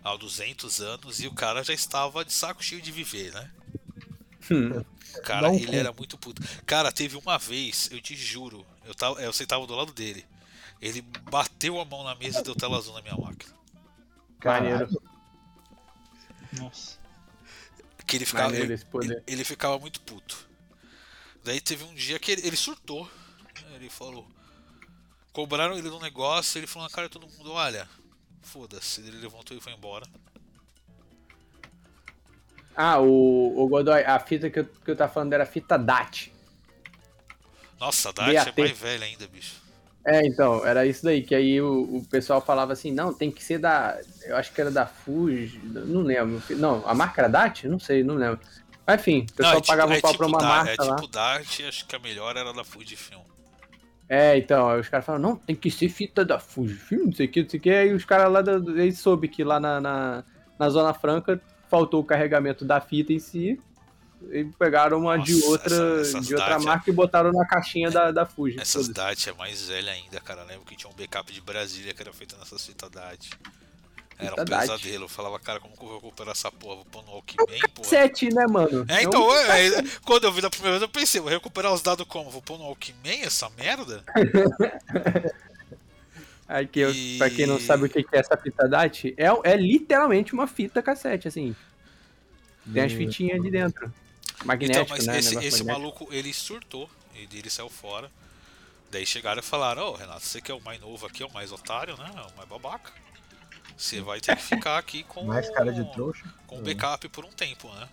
[0.04, 3.52] há 200 anos, e o cara já estava de saco cheio de viver, né?
[4.52, 4.84] Hum.
[5.24, 6.42] Cara, Não ele era muito puto.
[6.66, 10.26] Cara, teve uma vez, eu te juro, eu, tava, eu sentava do lado dele.
[10.82, 13.54] Ele bateu a mão na mesa e deu tela azul na minha máquina.
[14.46, 14.88] Maneiro.
[16.54, 16.98] Nossa.
[18.06, 18.76] Que ele ficava, ele,
[19.28, 20.48] ele- ficava muito puto.
[21.44, 23.10] Daí teve um dia que ele, ele surtou.
[23.76, 24.28] Ele falou.
[25.32, 27.88] Cobraram ele no negócio, ele falou na cara de todo mundo, olha,
[28.42, 29.02] foda-se.
[29.02, 30.08] Ele levantou e foi embora.
[32.82, 36.32] Ah, o, o Godoy, a fita que eu, que eu tava falando era fita DAT.
[37.78, 38.58] Nossa, a Dart é DAT.
[38.58, 39.56] mais velha ainda, bicho.
[40.06, 43.44] É, então, era isso daí, que aí o, o pessoal falava assim, não, tem que
[43.44, 44.00] ser da.
[44.24, 46.42] Eu acho que era da Fuji, não lembro.
[46.52, 47.66] Não, a marca era DAT?
[47.68, 48.40] Não sei, não lembro.
[48.88, 50.72] Mas enfim, o pessoal é tipo- pagava é um pau tipo pra uma Da- marca
[50.82, 50.96] É lá.
[50.96, 53.22] tipo Dart, acho que a melhor era da Fujifilm.
[54.08, 57.28] É, então, aí os caras falaram, não, tem que ser fita da Fujifilm, não sei
[57.28, 57.70] o que, não sei o que.
[57.70, 60.24] Aí os caras lá, da, eles soube que lá na, na,
[60.58, 63.60] na Zona Franca faltou o carregamento da fita em si.
[64.32, 67.46] E pegaram uma de Nossa, outra, essa- essas de outra é- marca e botaram na
[67.48, 68.58] caixinha da, da Fuji.
[68.66, 68.92] Foda-se.
[68.92, 70.42] DAT é mais velha ainda, cara.
[70.42, 73.30] Eu lembro que tinha um backup de Brasília que era feito nessas fitas DAT.
[74.18, 75.06] Era um Fita pesadelo.
[75.06, 76.76] Eu falava, cara, como que eu vou recuperar essa porra?
[76.76, 77.88] Vou pôr no Walkman, porra.
[77.88, 78.86] Sete, né, mano?
[78.90, 81.82] É, então, é, é, quando eu vi da primeira vez, eu pensei, vou recuperar os
[81.82, 82.30] dados como?
[82.30, 84.04] Vou pôr no Walkman essa merda?
[86.50, 89.28] Aí que eu, E- pra quem não sabe o que é essa fita DAT, é,
[89.54, 91.56] é literalmente uma fita cassete, assim.
[92.74, 93.94] Tem as fitinhas de dentro.
[94.44, 95.18] magnético, Então, mas né?
[95.20, 96.90] esse, esse maluco, ele surtou.
[97.16, 98.12] Ele, ele saiu fora.
[98.92, 101.34] Daí chegaram e falaram, ô Renato, você que é o mais novo aqui, é o
[101.34, 102.12] mais otário, né?
[102.16, 102.92] É o mais babaca.
[103.78, 106.26] Você vai ter que ficar aqui com Mais cara de trouxa.
[106.48, 107.90] com o backup por um tempo, né?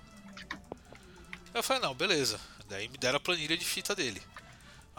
[1.54, 2.40] Eu falei, não, beleza.
[2.68, 4.22] Daí me deram a planilha de fita dele.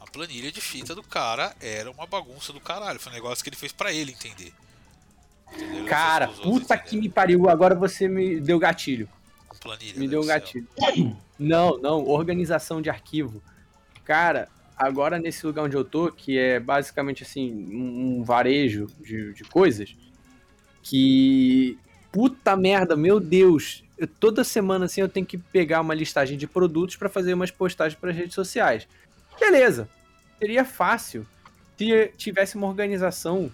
[0.07, 2.99] A planilha de fita do cara era uma bagunça do caralho.
[2.99, 4.53] Foi um negócio que ele fez pra ele entender.
[5.53, 5.85] Entendeu?
[5.85, 9.07] Cara, puta que me pariu, agora você me deu gatilho.
[9.61, 10.67] Planilha, Me Deus deu um gatilho.
[11.39, 13.43] Não, não, organização de arquivo.
[14.03, 19.43] Cara, agora nesse lugar onde eu tô, que é basicamente assim, um, varejo de, de
[19.43, 19.95] coisas,
[20.81, 21.77] que.
[22.11, 23.83] Puta merda, meu Deus!
[23.95, 27.51] Eu- toda semana assim eu tenho que pegar uma listagem de produtos pra fazer umas
[27.51, 28.87] postagens para redes sociais.
[29.39, 29.87] Beleza,
[30.39, 31.25] seria fácil
[31.77, 33.51] se tivesse uma organização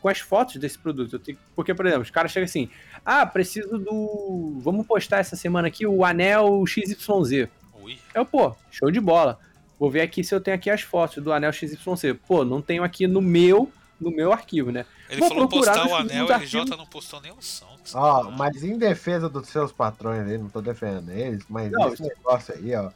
[0.00, 1.20] com as fotos desse produto.
[1.56, 2.68] Porque, por exemplo, os caras chegam assim:
[3.04, 4.58] ah, preciso do.
[4.60, 7.48] Vamos postar essa semana aqui o anel XYZ.
[7.82, 9.38] Ui, Eu, pô, show de bola.
[9.78, 11.78] Vou ver aqui se eu tenho aqui as fotos do anel XYZ.
[12.26, 13.70] Pô, não tenho aqui no meu,
[14.00, 14.84] no meu arquivo, né?
[15.08, 17.66] ele Vou falou postar o anel, o RJ não postou nenhum som.
[17.82, 21.92] que Ó, mas em defesa dos seus patrões aí, não tô defendendo eles, mas Não,
[21.92, 22.90] esse negócio aí, ó.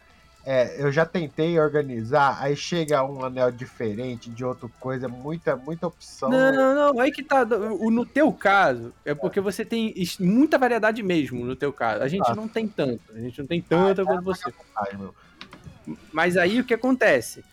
[0.50, 5.88] É, eu já tentei organizar, aí chega um anel diferente de outra coisa, muita, muita
[5.88, 6.30] opção.
[6.30, 6.52] Não, né?
[6.52, 7.00] não, não.
[7.00, 7.44] Aí que tá.
[7.44, 12.02] No teu caso, é porque você tem muita variedade mesmo no teu caso.
[12.02, 12.34] A gente Ah.
[12.34, 13.02] não tem tanto.
[13.14, 14.50] A gente não tem tanta quanto você.
[14.74, 15.14] Ai, meu.
[16.10, 17.44] Mas aí o que acontece?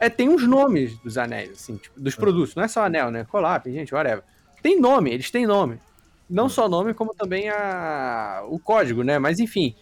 [0.00, 2.56] É, tem os nomes dos anéis, assim, tipo, dos produtos.
[2.56, 3.24] Não é só anel, né?
[3.30, 4.24] Collab, gente, whatever.
[4.60, 5.78] Tem nome, eles têm nome.
[6.28, 9.20] Não só nome, como também a, o código, né?
[9.20, 9.72] Mas enfim.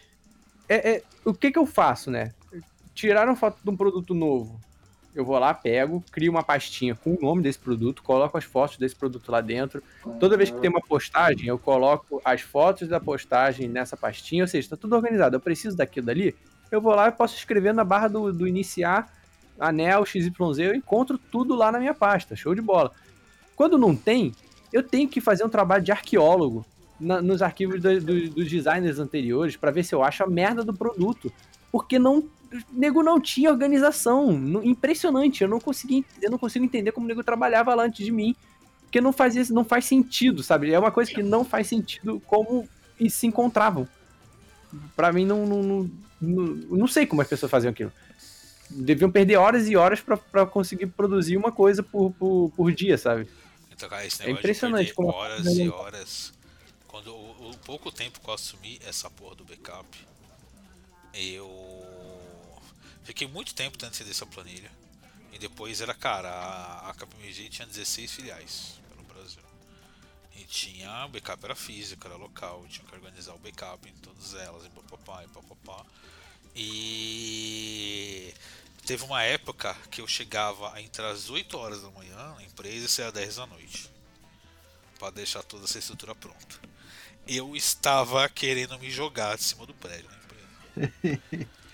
[0.68, 2.34] É, é- o que que eu faço, né?
[2.98, 4.60] Tiraram foto de um produto novo.
[5.14, 8.76] Eu vou lá, pego, crio uma pastinha com o nome desse produto, coloco as fotos
[8.76, 9.80] desse produto lá dentro.
[10.18, 14.48] Toda vez que tem uma postagem, eu coloco as fotos da postagem nessa pastinha, ou
[14.48, 15.36] seja, está tudo organizado.
[15.36, 16.34] Eu preciso daquilo dali,
[16.72, 19.08] eu vou lá e posso escrever na barra do, do iniciar,
[19.60, 22.34] anel, XYZ, eu encontro tudo lá na minha pasta.
[22.34, 22.90] Show de bola.
[23.54, 24.34] Quando não tem,
[24.72, 26.66] eu tenho que fazer um trabalho de arqueólogo
[26.98, 30.64] na- nos arquivos do- do- dos designers anteriores para ver se eu acho a merda
[30.64, 31.32] do produto.
[31.72, 32.18] Porque não.
[32.18, 34.32] O nego não tinha organização.
[34.64, 35.42] Impressionante.
[35.42, 38.34] Eu não consegui, eu não consigo entender como o nego trabalhava lá antes de mim.
[38.82, 40.72] Porque não fazia, não faz sentido, sabe?
[40.72, 42.66] É uma coisa que não faz sentido como
[42.98, 43.86] e se encontravam.
[44.96, 45.90] Pra mim, não, não, não,
[46.20, 46.44] não,
[46.78, 47.92] não sei como as pessoas faziam aquilo.
[48.70, 52.96] Deviam perder horas e horas pra- pra conseguir produzir uma coisa por, por, por dia,
[52.98, 53.28] sabe?
[53.72, 56.32] Então, cara, É impressionante como horas coisa e horas.
[56.86, 59.86] Quando o, o pouco tempo que eu assumi essa porra do backup,
[61.18, 62.62] eu
[63.02, 64.70] fiquei muito tempo tentando entender essa planilha.
[65.32, 69.42] E depois era, cara, a, a KPMG tinha 16 filiais pelo Brasil.
[70.36, 74.64] E tinha, backup era físico, era local, tinha que organizar o backup em todas elas,
[74.64, 75.84] e papapá, e papapá.
[76.54, 78.34] E
[78.86, 82.88] teve uma época que eu chegava entre as 8 horas da manhã na empresa e
[82.88, 83.90] saía 10 da noite.
[84.98, 86.60] Pra deixar toda essa estrutura pronta.
[87.26, 90.17] Eu estava querendo me jogar de cima do prédio empresa.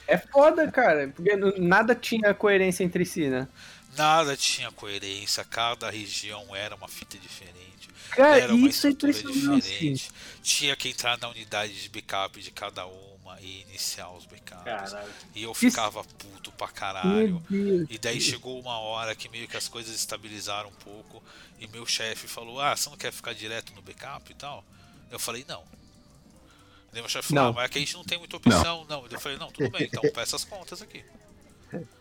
[0.06, 3.48] É foda, cara, porque nada tinha coerência entre si, né?
[3.96, 7.88] Nada tinha coerência, cada região era uma fita diferente.
[8.10, 9.62] Cara, era uma isso é estrutura impressionante.
[9.70, 10.10] diferente.
[10.42, 14.64] Tinha que entrar na unidade de backup de cada uma e iniciar os backups.
[14.64, 15.12] Caralho.
[15.34, 17.42] E eu ficava puto pra caralho.
[17.88, 21.22] E daí chegou uma hora que meio que as coisas estabilizaram um pouco
[21.58, 24.64] e meu chefe falou: Ah, você não quer ficar direto no backup e tal?
[25.10, 25.64] Eu falei: Não.
[26.94, 27.50] Daí meu chefe falou: Não.
[27.50, 28.86] ah, mas aqui a gente não tem muita opção.
[28.88, 29.06] Não.
[29.10, 31.04] Eu falei: Não, tudo bem, então peça as contas aqui.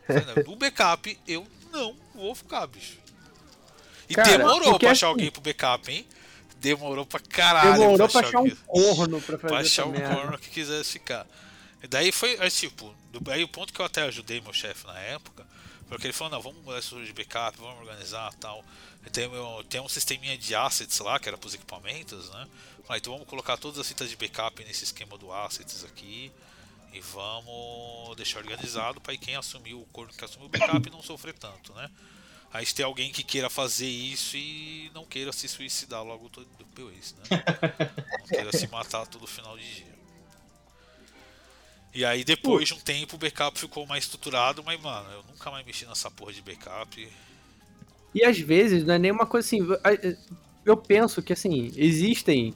[0.08, 2.98] Falei, "Não, no backup eu não vou ficar, bicho.
[4.10, 6.06] E Cara, demorou pra achar assim- alguém pro backup, hein?
[6.58, 7.74] Demorou pra caralho.
[7.80, 10.16] Demorou pra achar um alguém- corno pra fazer pra achar um merda.
[10.16, 11.26] corno que quisesse ficar.
[11.82, 12.94] E daí foi, aí, tipo,
[13.30, 15.46] aí o ponto que eu até ajudei meu chefe na época,
[15.88, 18.64] porque ele falou, não, vamos mudar a de backup, vamos organizar tal.
[19.12, 19.30] Tem,
[19.70, 22.48] tem um sisteminha de assets lá, que era pros equipamentos, né?
[22.92, 26.32] Então vamos colocar todas as fitas de backup nesse esquema do assets aqui.
[26.94, 31.34] E vamos deixar organizado para quem assumiu o corno que assumiu o backup não sofrer
[31.34, 31.90] tanto, né?
[32.54, 36.48] Aí se tem alguém que queira fazer isso e não queira se suicidar logo todo
[36.56, 37.44] depois, né?
[38.20, 39.93] Não queira se matar todo final de dia.
[41.94, 45.52] E aí depois de um tempo o backup ficou mais estruturado, mas mano, eu nunca
[45.52, 47.08] mais mexi nessa porra de backup.
[48.16, 49.60] E às vezes não é nenhuma coisa assim.
[50.66, 52.54] Eu penso que assim, existem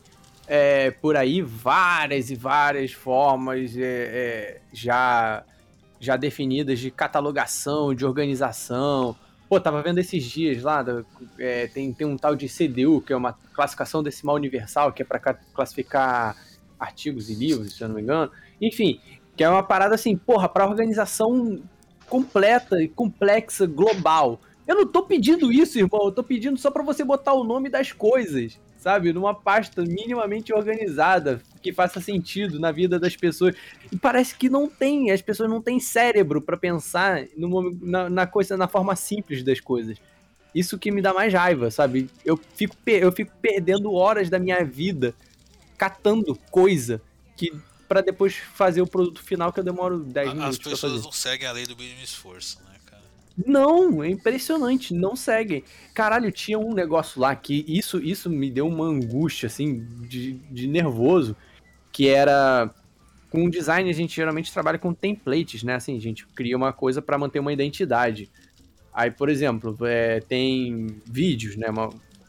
[0.48, 5.44] é, por aí várias e várias formas é, é, já,
[6.00, 9.16] já definidas de catalogação, de organização.
[9.50, 10.84] Pô, tava vendo esses dias lá,
[11.38, 15.06] é, tem, tem um tal de CDU, que é uma classificação decimal universal, que é
[15.06, 15.20] para
[15.54, 16.36] classificar
[16.80, 18.32] artigos e livros, se eu não me engano.
[18.62, 19.00] Enfim,
[19.38, 21.62] Que é uma parada assim, porra, pra organização
[22.10, 24.42] completa e complexa, global.
[24.68, 26.06] Eu não tô pedindo isso, irmão.
[26.06, 29.14] Eu tô pedindo só pra você botar o nome das coisas, sabe?
[29.14, 33.56] Numa pasta minimamente organizada, que faça sentido na vida das pessoas.
[33.92, 35.12] E parece que não tem.
[35.12, 39.60] As pessoas não têm cérebro pra pensar no, na, na coisa, na forma simples das
[39.60, 39.98] coisas.
[40.54, 42.10] Isso que me dá mais raiva, sabe?
[42.26, 45.14] Eu fico, eu fico perdendo horas da minha vida
[45.78, 47.00] catando coisa
[47.36, 47.54] que
[47.88, 51.12] para depois fazer o produto final que eu demoro 10 A- minutos As pessoas não
[51.12, 53.04] seguem a lei do mínimo esforço, né, cara?
[53.46, 55.64] Não, é impressionante, não seguem.
[55.94, 60.68] Caralho, tinha um negócio lá que isso, isso me deu uma angústia, assim, de, de
[60.68, 61.36] nervoso,
[61.92, 62.74] que era.
[63.30, 65.76] Com design a gente geralmente trabalha com templates, né?
[65.76, 68.30] Assim, a gente cria uma coisa para manter uma identidade.
[68.94, 71.68] Aí, por exemplo, é, tem vídeos, né?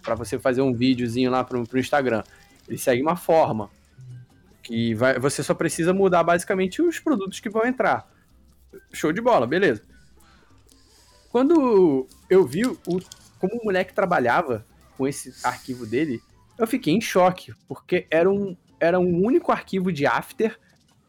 [0.03, 2.23] Para você fazer um videozinho lá pro, pro Instagram.
[2.69, 3.71] Ele segue uma forma.
[4.69, 8.07] Que vai, você só precisa mudar basicamente os produtos que vão entrar.
[8.93, 9.83] Show de bola, beleza.
[11.31, 12.77] Quando eu vi o,
[13.39, 14.67] como o moleque trabalhava
[14.97, 16.21] com esse arquivo dele,
[16.59, 20.59] eu fiquei em choque, porque era um, era um único arquivo de After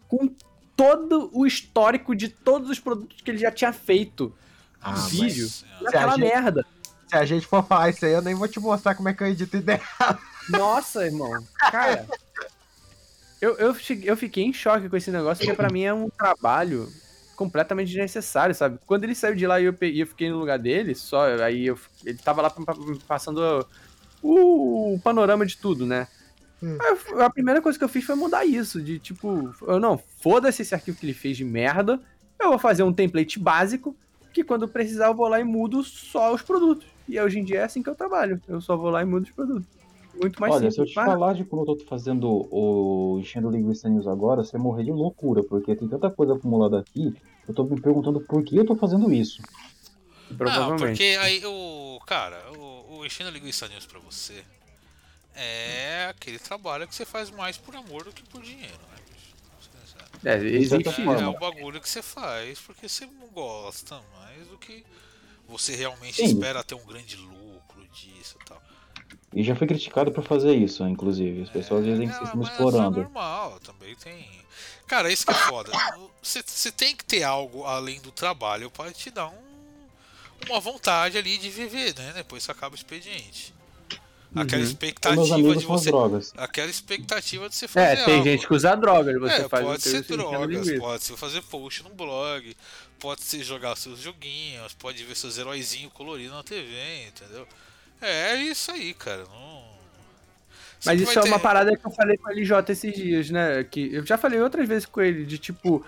[0.07, 0.33] com
[0.73, 4.33] todo o histórico de todos os produtos que ele já tinha feito.
[4.81, 5.49] Ah, vídeo.
[5.49, 6.65] Se Naquela a gente- merda.
[7.09, 9.21] Se a gente for falar isso aí, eu nem vou te mostrar como é que
[9.21, 9.81] eu edito ideia.
[10.47, 11.43] Nossa, irmão.
[11.59, 12.07] Cara,
[13.41, 16.09] eu, eu, cheguei- eu fiquei em choque com esse negócio, porque pra mim é um
[16.09, 16.87] trabalho
[17.35, 18.79] completamente desnecessário, sabe?
[18.85, 21.79] Quando ele saiu de lá e eu, eu fiquei no lugar dele, só aí eu,
[22.05, 22.75] ele tava lá pa- pa-
[23.07, 23.65] passando
[24.21, 26.07] o, o panorama de tudo, né?
[26.61, 26.77] Hum.
[27.11, 30.61] Eu- a primeira coisa que eu fiz foi mudar isso, de tipo, eu não, foda-se
[30.61, 31.99] esse arquivo que ele fez de merda,
[32.39, 33.95] eu vou fazer um template básico,
[34.33, 36.87] que quando precisar eu vou lá e mudo só os produtos.
[37.07, 39.23] E hoje em dia é assim que eu trabalho, eu só vou lá e mudo
[39.23, 39.78] os produtos.
[40.19, 40.89] Muito mais Olha, se eu simples.
[40.91, 44.83] te falar de como eu tô fazendo o Enchendo Linguiça News agora, você vai morrer
[44.83, 47.13] de loucura, porque tem tanta coisa acumulada aqui,
[47.47, 49.41] eu tô me perguntando por que eu tô fazendo isso.
[50.29, 50.81] Não, Provavelmente.
[50.81, 51.99] porque aí o.
[52.05, 54.43] Cara, o, o Enchendo Linguiça News pra você
[55.33, 58.99] é aquele trabalho que você faz mais por amor do que por dinheiro, né.
[60.23, 64.57] É, existe É, é o bagulho que você faz porque você não gosta mais do
[64.57, 64.83] que
[65.47, 66.25] você realmente Sim.
[66.25, 68.61] espera ter um grande lucro disso e tal.
[69.33, 71.43] E já fui criticado por fazer isso, inclusive.
[71.43, 72.97] As pessoas dizem que É, vocês estão me mas Isso é explorando.
[73.01, 74.27] normal, também tem.
[74.87, 75.71] Cara, isso que é foda.
[76.21, 79.37] Você, tem que ter algo além do trabalho para te dar um,
[80.49, 82.13] uma vontade ali de viver, né?
[82.13, 83.53] Depois você acaba o expediente.
[84.35, 84.77] Aquela Uhum.
[85.05, 85.91] Meus expectativa de você.
[85.91, 86.33] drogas.
[86.37, 88.23] Aquela expectativa de você fazer É, tem algo.
[88.23, 91.89] gente que usa drogas, você é, faz pode ser drogas, pode ser fazer post no
[91.89, 92.55] blog,
[92.99, 97.47] pode ser jogar seus joguinhos, pode ver seus heróizinhos coloridos na TV, entendeu?
[98.01, 99.23] É, é isso aí, cara.
[99.25, 99.69] Não...
[100.85, 103.63] Mas isso é uma ter- parada que eu falei com o LJ esses dias, né?
[103.63, 105.85] Que eu já falei outras vezes com ele, de tipo,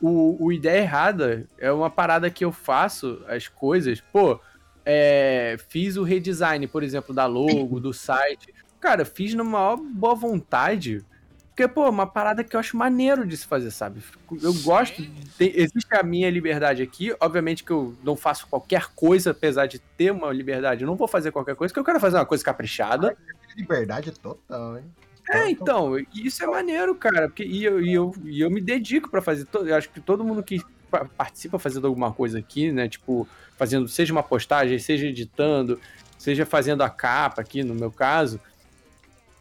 [0.00, 4.40] o, o Ideia Errada é uma parada que eu faço as coisas, pô,
[4.84, 8.54] é, fiz o redesign, por exemplo, da logo, do site.
[8.80, 11.04] Cara, fiz na maior boa vontade.
[11.50, 14.02] Porque, pô, é uma parada que eu acho maneiro de se fazer, sabe?
[14.42, 15.02] Eu gosto.
[15.36, 17.14] tem- existe a minha liberdade aqui.
[17.20, 20.82] Obviamente que eu não faço qualquer coisa, apesar de ter uma liberdade.
[20.82, 23.16] Eu não vou fazer qualquer coisa, porque eu quero fazer uma coisa caprichada.
[23.56, 24.84] Liberdade total, hein?
[25.28, 28.60] É, então, e isso é maneiro, cara, porque e eu, e eu, e eu me
[28.60, 29.44] dedico pra fazer.
[29.44, 32.88] to- Eu acho que todo mundo que pa- participa fazendo alguma coisa aqui, né?
[32.88, 35.78] Tipo, fazendo, seja uma postagem, seja editando,
[36.18, 38.40] seja fazendo a capa aqui, no meu caso,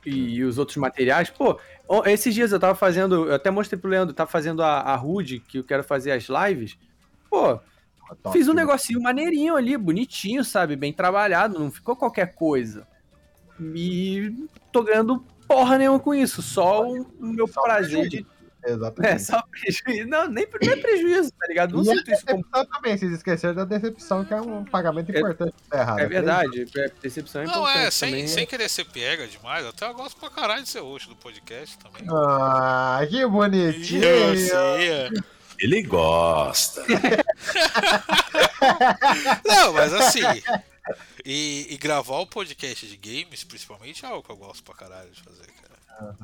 [0.05, 1.59] e, os outros materiais, pô,
[2.05, 5.39] esses dias eu tava fazendo, eu até mostrei pro Leandro, tava fazendo a, a Rude,
[5.39, 6.77] que eu quero fazer as lives.
[7.29, 7.59] Pô,
[8.21, 10.75] Top, fiz um negocinho maneirinho ali, bonitinho, sabe?
[10.75, 12.87] Bem trabalhado, não ficou qualquer coisa.
[13.75, 14.33] E
[14.71, 18.25] tô ganhando porra nenhuma com isso, só o meu prazer de.
[18.65, 19.13] Exatamente.
[19.13, 20.07] É, só prejuízo.
[20.07, 21.73] Não, nem não é prejuízo, tá ligado?
[21.75, 22.43] Não E sinto isso como.
[22.67, 25.53] também, vocês esqueceram da decepção, que é um pagamento É- importante.
[25.69, 25.99] Tá errado.
[25.99, 28.27] É verdade, é, decepção é Não, importante é, sem, também.
[28.27, 31.77] sem querer ser pega demais, até eu gosto pra caralho de ser host do podcast
[31.79, 32.03] também.
[32.11, 34.03] Ah, que bonitinho.
[34.03, 35.09] é.
[35.61, 36.83] Ele gosta.
[39.45, 40.21] Não, mas assim.
[41.25, 45.09] E, e gravar o podcast de games, principalmente, é algo que eu gosto pra caralho
[45.11, 46.15] de fazer, cara.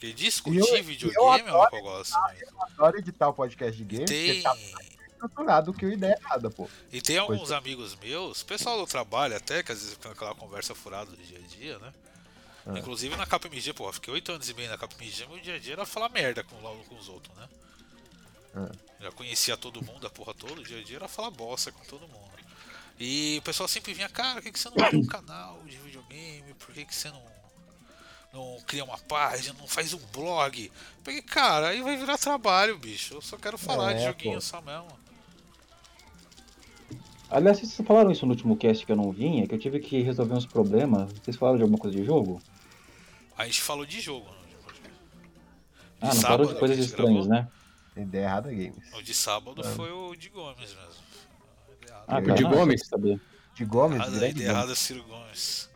[0.00, 2.42] Porque discutir eu- videogame é algo que eu gosto também.
[2.58, 4.56] Adoro editar o podcast de games, Tem, tá
[5.12, 6.66] estruturado que o ideia errada, pô.
[6.90, 7.54] e tem alguns é.
[7.54, 11.38] amigos meus, pessoal do trabalho até, que às vezes fica aquela conversa furada do dia
[11.38, 11.92] a dia, né?
[12.66, 12.78] Ah.
[12.78, 15.58] Inclusive na KPMG, pô, eu fiquei 8 anos e meio na KPMG, meu dia a
[15.58, 17.48] dia era falar merda com, com os outros, né?
[18.54, 18.70] Ah.
[19.00, 21.84] Já conhecia todo mundo, a porra toda, o dia a dia era falar bosta com
[21.84, 22.30] todo mundo.
[22.98, 25.76] E o pessoal sempre vinha, cara, por que, que você não tem um canal de
[25.76, 26.54] videogame?
[26.54, 27.39] Por que, que você não.
[28.32, 30.70] Não cria uma página, não faz um blog.
[31.02, 33.14] Porque, cara, aí vai virar trabalho, bicho.
[33.14, 34.40] Eu só quero falar É, de joguinho pô.
[34.40, 34.88] só mesmo.
[37.30, 39.78] Aliás, vocês falaram isso no último cast que eu não vim, é que eu tive
[39.78, 41.12] que resolver uns problemas.
[41.12, 42.42] Vocês falaram de alguma coisa de jogo?
[43.38, 44.26] A gente falou de jogo.
[44.28, 44.36] né?
[46.00, 47.48] Ah, não sábado falaram de coisas estranhas, né?
[47.96, 48.92] Ideia errada games.
[48.94, 51.02] O de sábado foi o de Gomes mesmo.
[51.82, 52.86] Ideia Ah, O de Gomes?
[52.86, 53.20] saber.
[53.54, 55.69] De Gomes, ideia errada, Ciro Gomes.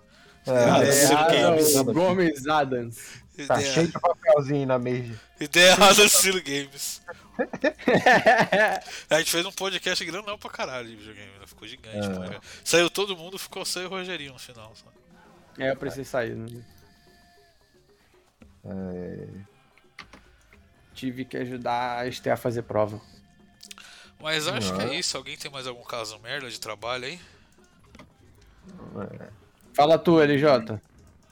[0.46, 1.74] É, Ciro Ah, Games.
[1.76, 3.22] o Gomes Adams.
[3.48, 5.20] Tá Ideia, cheio de papelzinho na mesa.
[5.40, 7.02] ideia errada, Ciro Games.
[9.10, 11.46] A gente fez um podcast grandão pra caralho de videogame, né?
[11.46, 11.96] ficou gigante.
[12.36, 12.40] É.
[12.62, 14.72] Saiu todo mundo, ficou só e o Rogerinho no final.
[14.76, 14.86] Só.
[15.58, 16.36] É, eu precisei sair.
[16.36, 16.62] Né?
[18.64, 19.26] É,
[20.94, 23.00] Tive que ajudar a Esther a fazer prova.
[24.20, 24.92] Mas acho que Não.
[24.92, 25.16] é isso.
[25.16, 27.18] Alguém tem mais algum caso merda de trabalho aí?
[29.74, 30.80] Fala tu, LJ.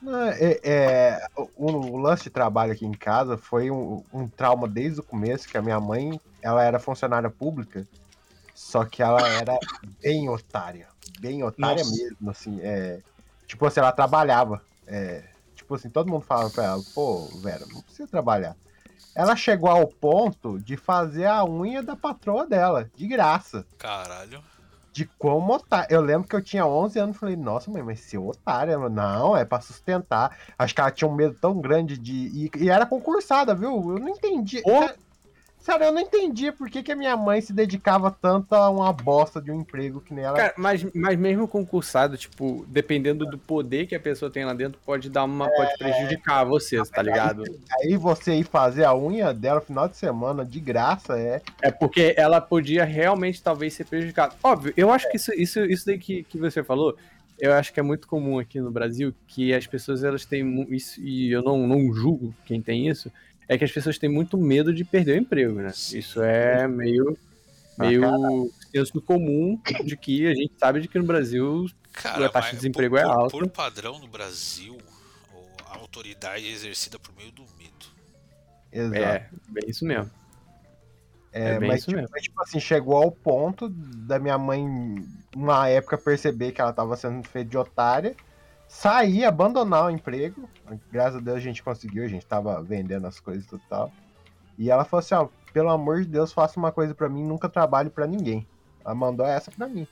[0.03, 4.66] Não, é, é, o, o lance de trabalho aqui em casa foi um, um trauma
[4.66, 7.86] desde o começo, que a minha mãe, ela era funcionária pública,
[8.53, 9.57] só que ela era
[10.01, 10.88] bem otária,
[11.20, 11.97] bem otária Nossa.
[11.97, 13.01] mesmo, assim, é,
[13.47, 15.22] tipo assim, ela trabalhava, é,
[15.55, 18.57] tipo assim, todo mundo falava pra ela, pô, Vera, não precisa trabalhar.
[19.14, 23.64] Ela chegou ao ponto de fazer a unha da patroa dela, de graça.
[23.78, 24.43] Caralho.
[24.93, 25.88] De como otário.
[25.90, 28.95] Eu lembro que eu tinha 11 anos e falei, nossa, mãe, mas ser otária, mano.
[28.95, 30.36] não, é pra sustentar.
[30.59, 32.12] Acho que ela tinha um medo tão grande de.
[32.12, 33.70] E, e era concursada, viu?
[33.70, 34.61] Eu não entendi.
[34.61, 34.95] Sério,
[35.62, 38.92] Sério, eu não entendi por que, que a minha mãe se dedicava tanto a uma
[38.92, 40.36] bosta de um emprego que nem ela.
[40.36, 44.80] Cara, mas, mas mesmo concursado, tipo, dependendo do poder que a pessoa tem lá dentro,
[44.84, 45.48] pode dar uma.
[45.48, 47.44] pode prejudicar você, tá ligado?
[47.80, 51.40] Aí você ir fazer a unha dela no final de semana de graça é.
[51.62, 54.34] É porque ela podia realmente talvez ser prejudicada.
[54.42, 56.96] Óbvio, eu acho que isso, isso, isso daí que, que você falou,
[57.38, 61.00] eu acho que é muito comum aqui no Brasil, que as pessoas elas têm isso,
[61.00, 63.12] e eu não, não julgo quem tem isso,
[63.49, 65.70] é que as pessoas têm muito medo de perder o emprego, né?
[65.70, 67.16] Isso é meio,
[67.78, 72.51] meio senso comum de que a gente sabe de que no Brasil Cara, a taxa
[72.51, 73.38] de desemprego por, é por- alta.
[73.38, 74.78] Por padrão no Brasil,
[75.66, 77.86] a autoridade é exercida por meio do medo.
[78.72, 78.97] Exato.
[78.97, 80.11] é bem isso mesmo.
[81.32, 82.12] É, é bem mas, isso tipo, mesmo.
[82.12, 84.64] mas, tipo assim, chegou ao ponto da minha mãe,
[85.34, 88.14] uma época, perceber que ela tava sendo feita de otária,
[88.72, 90.48] sair, abandonar o emprego.
[90.90, 93.92] Graças a Deus a gente conseguiu, a gente tava vendendo as coisas e tal.
[94.58, 97.48] E ela falou assim: ó, pelo amor de Deus, faça uma coisa pra mim, nunca
[97.48, 98.46] trabalhe pra ninguém.
[98.84, 99.86] Ela mandou essa pra mim.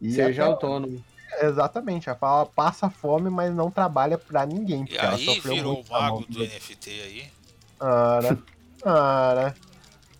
[0.00, 1.02] E Seja até- autônomo.
[1.40, 4.82] Exatamente, ela fala, passa fome, mas não trabalha pra ninguém.
[4.82, 6.40] E Porque ela aí virou o mago do.
[6.42, 7.30] NFT aí.
[7.78, 8.38] Ora,
[8.84, 9.54] ora.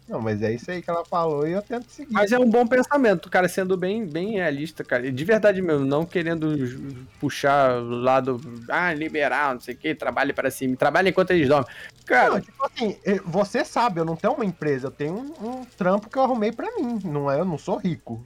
[0.08, 2.12] Não, mas é isso aí que ela falou e eu tento seguir.
[2.12, 5.06] Mas é um bom pensamento, cara, sendo bem, bem realista, cara.
[5.06, 8.40] E de verdade mesmo, não querendo puxar o lado,
[8.70, 11.68] ah, liberal, não sei o que, trabalhe para cima, trabalhe enquanto eles dormem.
[12.06, 15.48] Cara, Não, tipo assim, eh, você sabe, eu não tenho uma empresa, eu tenho um,
[15.48, 16.98] um trampo que eu arrumei pra mim.
[17.04, 18.24] Não é, eu não sou rico.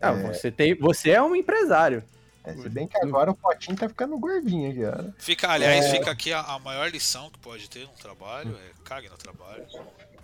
[0.00, 2.02] ah, você, tem, você é um empresário.
[2.42, 5.04] É, se bem que agora o potinho tá ficando gordinho já.
[5.18, 5.90] Fica, aliás, É.
[5.90, 9.66] fica aqui a, a maior lição que pode ter no trabalho, é cague no trabalho.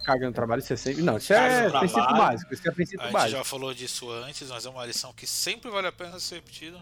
[0.07, 1.02] Caga no trabalho, você sempre.
[1.02, 2.18] Não, isso é no princípio trabalho.
[2.18, 2.54] básico.
[2.54, 3.38] Isso é A princípio gente básico.
[3.38, 6.78] já falou disso antes, mas é uma lição que sempre vale a pena ser repetida.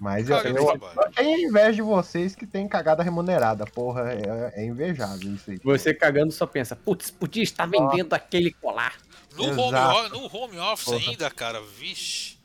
[0.00, 1.12] Mas eu, eu, trabalho.
[1.14, 3.66] tenho inveja de vocês que tem cagada remunerada.
[3.66, 5.60] Porra, é, é invejável isso aí.
[5.62, 8.94] Você cagando só pensa, putz, podia estar vendendo aquele colar.
[9.36, 10.98] No home, no home office Porra.
[11.10, 12.38] ainda, cara, vixe.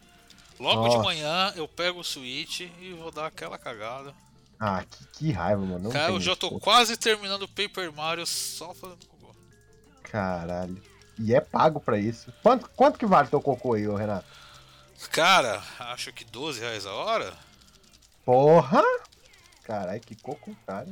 [0.60, 0.98] Logo Nossa.
[0.98, 4.14] de manhã eu pego o Switch e vou dar aquela cagada.
[4.60, 5.80] Ah, que, que raiva, mano.
[5.80, 6.42] Não Cara, eu já isso.
[6.42, 9.19] tô quase terminando o Paper Mario só fazendo cocô.
[10.12, 10.82] Caralho.
[11.18, 12.32] E é pago pra isso.
[12.42, 14.26] Quanto, quanto que vale teu cocô aí, ô Renato?
[15.12, 17.34] Cara, acho que 12 reais a hora?
[18.26, 18.82] Porra!
[19.64, 20.90] Caralho, que cocô caro.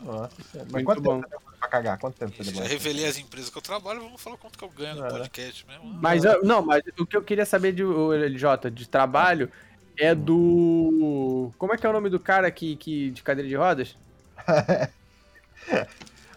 [0.00, 0.32] Nossa.
[0.54, 1.20] Mas Muito quanto bom.
[1.20, 1.98] tempo você demora pra cagar?
[1.98, 2.68] Quanto tempo você Já demora?
[2.68, 5.84] revelei as empresas que eu trabalho, vamos falar quanto que eu ganho no podcast mesmo.
[5.94, 9.50] Mas eu- não, mas o que eu queria saber de ô, LJ, de trabalho
[9.96, 11.52] é do.
[11.58, 13.96] Como é que é o nome do cara que, que de cadeira de rodas?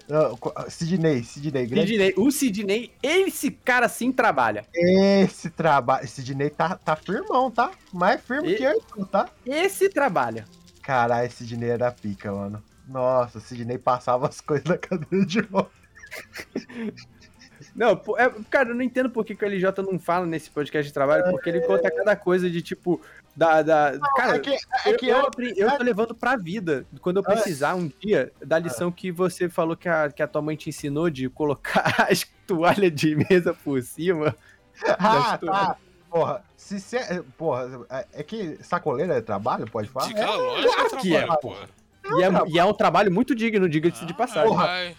[0.08, 1.91] Não, co- Sidney, Sidney, grande.
[1.91, 2.14] Sidney.
[2.18, 4.66] O Sidney, esse cara sim trabalha.
[4.74, 6.08] Esse trabalho.
[6.08, 7.72] Sidney tá, tá firmão, tá?
[7.91, 9.28] Mais firme E- que eu, tá?
[9.45, 10.45] Esse trabalha.
[10.84, 12.64] Caralho, esse Sidney era pica, mano.
[12.88, 15.70] Nossa, o Sidney passava as coisas na cadeira de roda.
[17.76, 20.88] Não, é- cara, eu não entendo por que, que o LJ não fala nesse podcast
[20.88, 23.01] de trabalho, porque ele conta cada coisa de tipo.
[23.36, 26.38] Da, da, cara, é que, é eu, que eu, eu, apre- eu tô levando pra
[26.38, 26.86] vida.
[27.01, 30.41] Quando eu precisar um dia da lição que você falou que a, que a tua
[30.41, 34.34] mãe te ensinou de colocar as toalhas de mesa por cima.
[34.97, 35.76] Ah, tá.
[36.10, 36.99] Porra, se cê,
[37.38, 40.08] porra, é- é que sacoleira é trabalho, pode falar?
[40.08, 41.68] De É, que é que é, porra.
[42.18, 44.49] E é, e é um trabalho muito digno, diga-se de passagem.
[44.49, 44.68] Porra.
[44.68, 44.95] Ai,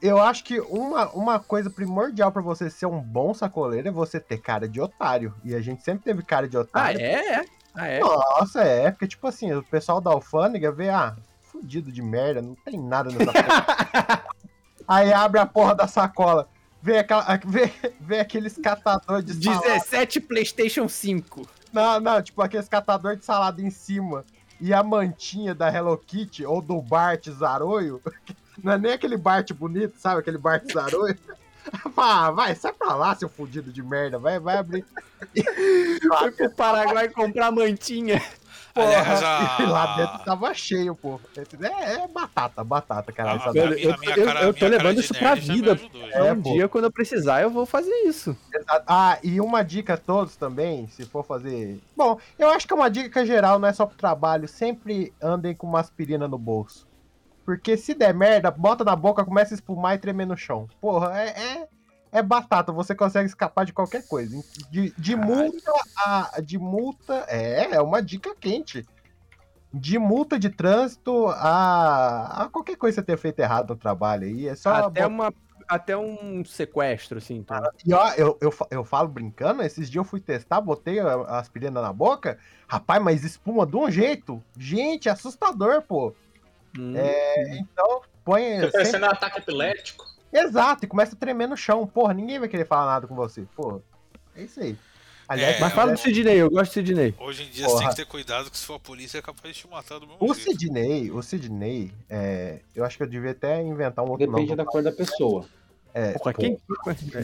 [0.00, 4.18] Eu acho que uma, uma coisa primordial pra você ser um bom sacoleiro é você
[4.18, 5.32] ter cara de otário.
[5.44, 7.00] E a gente sempre teve cara de Ah, otário.
[7.00, 7.44] é?
[7.74, 8.00] Ah, é?
[8.00, 11.14] Nossa, é, porque tipo assim, o pessoal da alfândega vê, ah,
[11.50, 14.24] fudido de merda, não tem nada nessa porra.
[14.88, 16.48] Aí abre a porra da sacola,
[16.82, 19.68] vê, aquela, vê, vê aqueles catadores de salada.
[19.74, 21.46] 17 PlayStation 5.
[21.72, 24.24] Não, não, tipo aqueles catadores de salada em cima.
[24.64, 28.00] E a mantinha da Hello Kitty ou do Bart Zaroio.
[28.62, 30.20] Não é nem aquele Bart bonito, sabe?
[30.20, 31.18] Aquele Bart Zaroio.
[31.96, 34.18] Ah, vai, sai pra lá, seu fudido de merda.
[34.18, 34.84] Vai, vai abrir.
[36.18, 38.20] Foi pro Paraguai comprar mantinha.
[38.74, 41.20] Aliás, Porra, a- e lá dentro tava cheio, pô.
[41.36, 43.40] É, é batata, batata, caralho.
[43.44, 45.72] Ah, Eu, eu- minha eu- cara- eu tô levando cara isso pra vida.
[45.72, 46.16] ajudou, já.
[46.26, 46.52] É, um pô.
[46.52, 48.36] dia, quando eu precisar, eu vou fazer isso.
[48.86, 51.80] Ah, e uma dica a todos também, se for fazer.
[51.96, 54.46] Bom, eu acho que é uma dica geral, não é só pro trabalho.
[54.48, 56.86] Sempre andem com uma aspirina no bolso.
[57.44, 60.68] Porque se der merda, bota na boca, começa a espumar e tremer no chão.
[60.80, 61.68] Porra, é, é,
[62.12, 64.44] é batata, você consegue escapar de qualquer coisa.
[64.70, 66.40] De, de multa a.
[66.42, 67.24] De multa.
[67.26, 68.86] É, é uma dica quente.
[69.72, 74.26] De multa de trânsito a, a qualquer coisa que você ter feito errado no trabalho
[74.26, 74.46] aí.
[74.46, 74.74] É só.
[74.74, 75.32] Até, uma,
[75.66, 77.36] até um sequestro, assim.
[77.36, 77.58] Então.
[77.82, 81.80] E ó, eu, eu, eu falo brincando, esses dias eu fui testar, botei a, aspirina
[81.80, 82.38] na boca,
[82.68, 84.42] rapaz, mas espuma de um jeito.
[84.58, 86.14] Gente, assustador, pô.
[86.78, 86.94] Hum.
[86.94, 88.42] É, então, põe.
[88.42, 90.11] Tá sempre- parecendo um ataque epiléptico.
[90.32, 91.86] Exato, e começa a tremer no chão.
[91.86, 93.42] Porra, ninguém vai querer falar nada com você.
[93.54, 93.80] Porra,
[94.36, 94.76] é isso aí.
[95.28, 97.14] Aliás, É, Mas fala do Sidney, eu gosto do Sidney.
[97.18, 97.80] Hoje em dia você Porra.
[97.80, 100.06] tem que ter cuidado que se for a polícia é capaz de te matar do
[100.06, 100.50] mesmo o jeito.
[100.58, 104.56] Sidney, o Sidney, é, eu acho que eu devia até inventar um outro Depende nome.
[104.56, 105.46] da cor da pessoa.
[105.94, 106.58] É, Porra, pô, quem...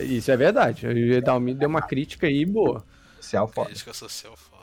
[0.07, 0.87] Isso é verdade.
[0.87, 2.85] O Edalmi deu uma crítica aí, boa.
[3.21, 3.69] social foda.
[3.71, 4.59] Crítica social foda.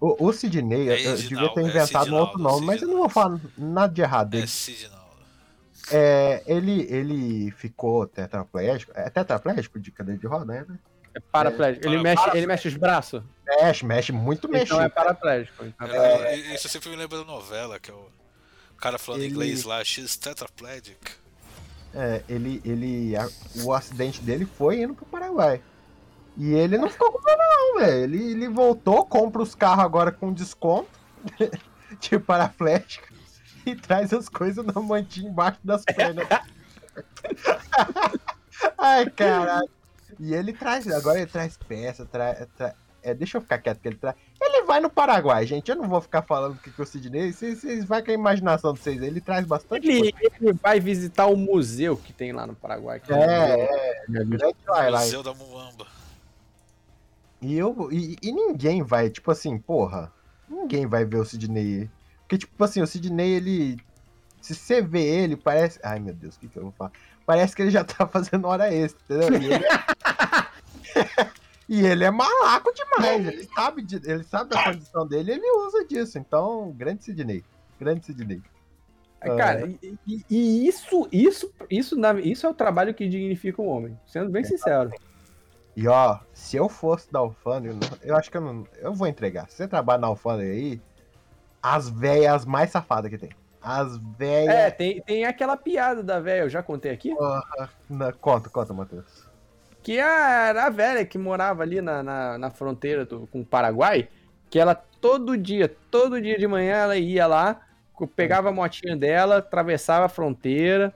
[0.00, 2.82] O, o Sidney, eu, É eu devia ter é inventado um outro Sidinaldo, nome, mas
[2.82, 4.44] eu não vou falar nada de errado dele.
[4.44, 4.95] É Sidnaldo.
[5.92, 8.92] É, ele, ele ficou tetraplégico.
[8.94, 10.78] É tetraplégico de cadeira de roda, né?
[11.14, 11.86] É paraplégico.
[11.86, 13.22] Ele, Para- mexe, ele mexe os braços.
[13.46, 14.80] Mexe, mexe muito Então mexido.
[14.80, 15.64] é paraplégico.
[15.64, 18.08] Então, É, Isso sempre me lembra da novela, que é o
[18.78, 20.98] cara falando Ele- inglês lá, X tetraplégic.
[21.94, 23.28] É, ele, ele, a-
[23.64, 25.62] o acidente dele foi indo pro Paraguai.
[26.36, 28.04] E ele não ficou com não, velho.
[28.04, 30.90] Ele, ele voltou, compra os carros agora com desconto
[32.00, 33.06] de paraplégico
[33.66, 36.26] e traz as coisas na mantinha embaixo das pernas.
[38.78, 39.68] Ai, caralho.
[40.18, 42.46] E ele traz, agora ele traz peça, traz.
[42.56, 42.74] Tra...
[43.02, 44.16] É, deixa eu ficar quieto que ele traz.
[44.40, 45.70] Ele vai no Paraguai, gente.
[45.70, 47.32] Eu não vou ficar falando o que que o Sidney.
[47.32, 49.00] Vocês, vai com a imaginação de vocês.
[49.02, 52.98] Ele traz bastante Ele, ele vai visitar o museu que tem lá no Paraguai.
[52.98, 54.26] que É, é, museu.
[54.26, 55.04] grande highlight.
[55.04, 55.86] Museu da Muamba.
[57.40, 60.10] E eu e, e ninguém vai, tipo assim, porra,
[60.48, 61.88] ninguém vai ver o Sidney.
[62.26, 63.76] Porque, tipo assim, o Sidney, ele.
[64.40, 65.78] Se você vê ele, parece.
[65.82, 66.92] Ai, meu Deus, o que, que eu vou falar?
[67.24, 69.40] Parece que ele já tá fazendo hora extra, entendeu?
[69.40, 71.30] E ele é,
[71.68, 73.26] e ele é malaco demais.
[73.26, 76.18] Ele sabe, de- ele sabe da condição dele ele usa disso.
[76.18, 77.44] Então, grande Sidney.
[77.78, 78.42] Grande Sidney.
[79.20, 83.98] Cara, e, e- e isso, isso, isso, isso é o trabalho que dignifica um homem.
[84.06, 84.92] Sendo bem sincero.
[85.74, 88.66] E ó, se eu fosse da alfândega, eu acho que eu não.
[88.78, 89.48] Eu vou entregar.
[89.50, 90.80] Se você trabalha na alfândega aí,
[91.74, 93.30] as véias mais safadas que tem.
[93.60, 94.54] As véias.
[94.54, 97.12] É, tem, tem aquela piada da velha, eu já contei aqui.
[97.90, 99.26] Na- Conta, conta, Matheus.
[99.82, 104.08] Que a, a velha que morava ali na, na, na fronteira do- com o Paraguai,
[104.48, 107.60] que ela todo dia, todo dia de manhã ela ia lá,
[108.14, 110.94] pegava a motinha dela, atravessava a fronteira,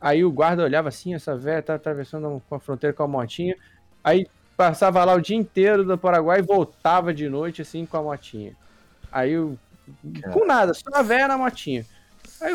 [0.00, 3.56] aí o guarda olhava assim, essa velha tá atravessando a fronteira com a motinha,
[4.04, 8.02] aí passava lá o dia inteiro do Paraguai e voltava de noite assim com a
[8.02, 8.54] motinha.
[9.10, 9.58] Aí o-
[10.32, 11.84] com nada, só a velha na motinha.
[12.40, 12.54] Aí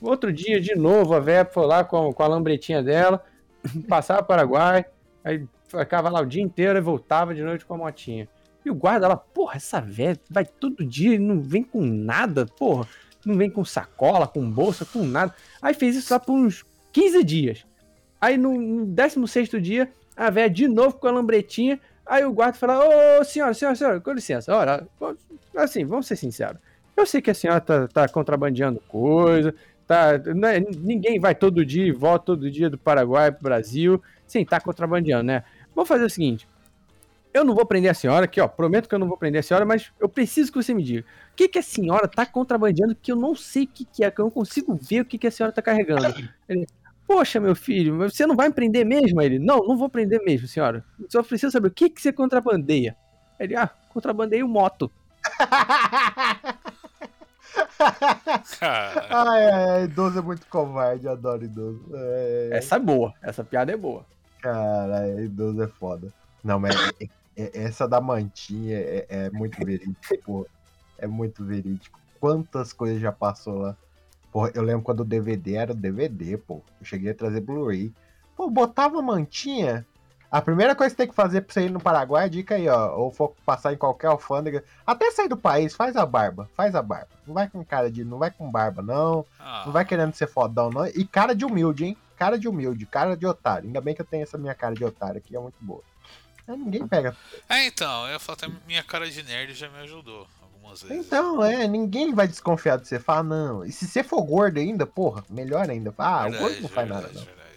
[0.00, 3.24] outro dia de novo a velha foi lá com, com a lambretinha dela,
[3.88, 4.84] passava o Paraguai,
[5.28, 8.26] Aí ficava lá o dia inteiro e voltava de noite com a motinha.
[8.64, 12.46] E o guarda lá, porra, essa velha vai todo dia e não vem com nada,
[12.46, 12.88] porra.
[13.26, 15.34] Não vem com sacola, com bolsa, com nada.
[15.60, 17.66] Aí fez isso lá por uns 15 dias.
[18.18, 21.78] Aí no, no 16 dia, a velha de novo com a lambretinha.
[22.06, 24.88] Aí o guarda fala: Ô senhora, senhora, senhora, com licença, olha,
[25.56, 26.58] assim, vamos ser sinceros.
[26.98, 29.54] Eu sei que a senhora tá, tá contrabandeando coisa,
[29.86, 34.02] tá, não é- ninguém vai todo dia e volta todo dia do Paraguai pro Brasil
[34.26, 35.44] sem estar contrabandeando, né?
[35.74, 36.48] Vamos fazer o seguinte:
[37.32, 38.48] eu não vou prender a senhora aqui, ó.
[38.48, 41.06] Prometo que eu não vou prender a senhora, mas eu preciso que você me diga.
[41.32, 44.10] O que, que a senhora tá contrabandeando que eu não sei o que, que é,
[44.10, 46.04] que eu não consigo ver o que, que a senhora tá carregando?
[46.48, 46.66] Ele,
[47.06, 49.22] Poxa, meu filho, você não vai me prender mesmo?
[49.22, 50.84] Ele, não, não vou prender mesmo, senhora.
[51.08, 52.96] Só preciso saber o que, que você contrabandeia.
[53.38, 54.90] Ele, ah, contrabandeio moto.
[58.60, 61.84] Cara, Ai, ai, ai, idoso é muito covarde, adoro idoso.
[61.94, 64.04] É, Essa é boa, essa piada é boa.
[64.40, 66.12] Cara, idoso é foda.
[66.44, 70.46] Não, mas é- é- essa da mantinha é, é muito verídico, pô.
[70.98, 71.98] É muito verídico.
[72.20, 73.76] Quantas coisas já passou lá.
[74.32, 76.62] Porra, eu lembro quando o DVD era o DVD, pô.
[76.80, 77.92] Eu cheguei a trazer Blu-ray.
[78.36, 79.86] Pô, botava mantinha.
[80.30, 82.68] A primeira coisa que você tem que fazer pra você ir no Paraguai, dica aí,
[82.68, 82.94] ó.
[82.96, 84.62] Ou for passar em qualquer alfândega.
[84.86, 86.48] Até sair do país, faz a barba.
[86.54, 87.08] Faz a barba.
[87.26, 88.04] Não vai com cara de.
[88.04, 89.24] Não vai com barba, não.
[89.40, 90.86] ah, Não vai querendo ser fodão, não.
[90.86, 91.96] E cara de humilde, hein?
[92.16, 93.66] Cara de humilde, cara de otário.
[93.66, 95.82] Ainda bem que eu tenho essa minha cara de otário aqui, é muito boa.
[96.46, 97.16] Mas ninguém pega.
[97.48, 101.06] É, então, eu falo até minha cara de nerd já me ajudou algumas vezes.
[101.06, 102.98] Então, é, ninguém vai desconfiar de você.
[102.98, 103.64] Fala, não.
[103.64, 105.94] E se você for gordo ainda, porra, melhor ainda.
[105.96, 107.24] Ah, o gordo não faz nada, verdade, não.
[107.24, 107.47] verdade.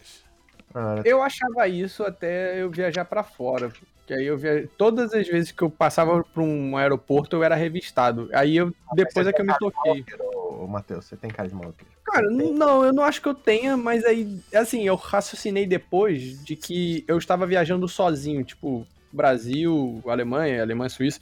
[0.73, 3.72] Ah, Eu achava isso até eu viajar pra fora.
[4.07, 4.68] Que aí eu via...
[4.77, 8.30] Todas as vezes que eu passava por um aeroporto, eu era revistado.
[8.34, 10.03] Aí eu depois é que eu me toquei.
[10.35, 11.91] Ô, Matheus, você tem cara de maloqueiro.
[12.03, 16.56] Cara, não, eu não acho que eu tenha, mas aí, assim, eu raciocinei depois de
[16.57, 21.19] que eu estava viajando sozinho, tipo, Brasil, Alemanha, Alemanha, Suíça,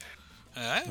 [0.55, 0.81] É?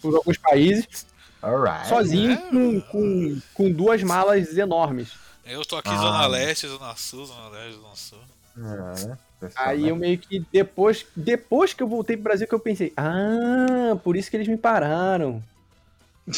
[0.00, 1.06] por alguns países,
[1.42, 1.88] Alright.
[1.88, 5.12] sozinho é, com, com, com duas malas enormes.
[5.48, 5.96] Eu tô aqui Ah.
[5.96, 8.18] Zona Leste, Zona Sul, Zona Leste, Zona Sul.
[8.60, 9.90] Ah, pessoal, Aí né?
[9.90, 14.16] eu meio que depois, depois que eu voltei pro Brasil que eu pensei, ah, por
[14.16, 15.42] isso que eles me pararam.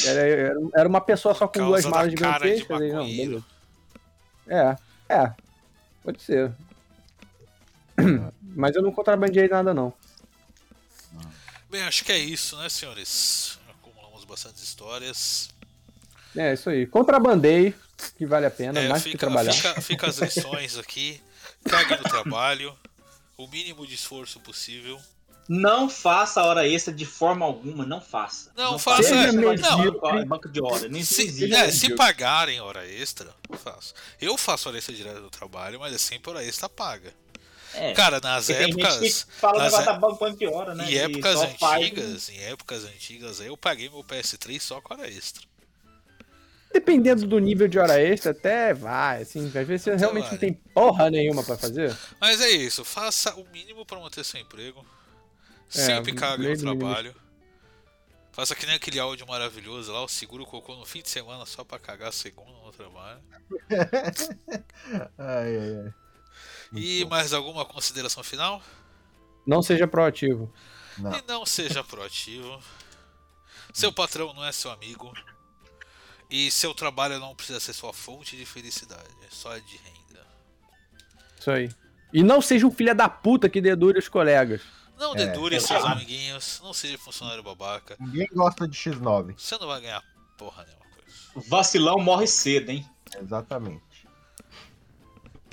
[0.07, 2.69] Era, era, era uma pessoa só com duas malas de gigantescas.
[2.81, 3.45] não, maconheiro.
[4.47, 4.79] beleza.
[5.09, 5.33] É, é,
[6.05, 6.53] pode ser.
[8.55, 9.93] Mas eu não contrabandeei nada não.
[11.69, 13.59] Bem, acho que é isso, né, senhores?
[13.71, 15.51] Acumulamos bastante histórias.
[16.37, 16.87] É, isso aí.
[16.87, 17.75] Contrabandei,
[18.17, 19.53] que vale a pena, É, mais que fica, trabalhar.
[19.53, 21.21] fica, fica as lições aqui.
[21.69, 22.77] Cague no trabalho.
[23.37, 25.01] O mínimo de esforço possível.
[25.49, 28.53] Não faça hora extra de forma alguma, não faça.
[28.57, 30.25] Não, faça- negócio de medíocre.
[30.27, 30.89] banco- de hora.
[30.89, 33.93] Nem Se, é, se pagarem hora extra, eu faço.
[34.21, 37.13] Eu faço hora extra direto do trabalho, mas é sempre hora extra paga.
[37.75, 38.95] É, Cara, nas épocas.
[39.01, 40.85] gente que fala o nas negócio é- da banco de hora, né?
[40.89, 44.93] Em e épocas faz- antigas, em épocas antigas, aí eu paguei meu PS3 só com
[44.95, 45.43] hora extra.
[46.73, 50.33] Dependendo do nível de hora extra, até vai, assim, às vezes você Até realmente vai.
[50.33, 51.97] não tem porra nenhuma pra fazer.
[52.21, 54.85] Mas é isso, faça o mínimo pra manter seu emprego.
[55.69, 56.79] Sempre cague no do mínimo.
[56.79, 57.15] trabalho.
[58.33, 61.45] Faça que nem aquele áudio maravilhoso lá, o seguro o cocô no fim de semana
[61.45, 63.21] só pra cagar segunda no trabalho.
[65.19, 65.95] Ai, ai, ai.
[66.73, 68.63] E mais alguma consideração final?
[69.45, 70.53] Não seja proativo.
[70.99, 71.13] Não.
[71.13, 72.63] E não seja proativo.
[73.73, 75.13] Seu patrão não é seu amigo.
[76.31, 80.27] E seu trabalho não precisa ser sua fonte de felicidade, é só de renda.
[81.39, 81.69] Isso aí.
[82.13, 84.63] E não seja um filho da puta que dedure os colegas.
[84.99, 85.93] Não É, dedure é seus verdade.
[85.95, 87.97] amiguinhos, não seja funcionário babaca.
[87.99, 89.35] Ninguém gosta de X9.
[89.37, 90.03] Você não vai ganhar
[90.37, 91.49] porra nenhuma coisa.
[91.49, 92.87] Vacilão morre cedo, hein?
[93.21, 93.83] Exatamente.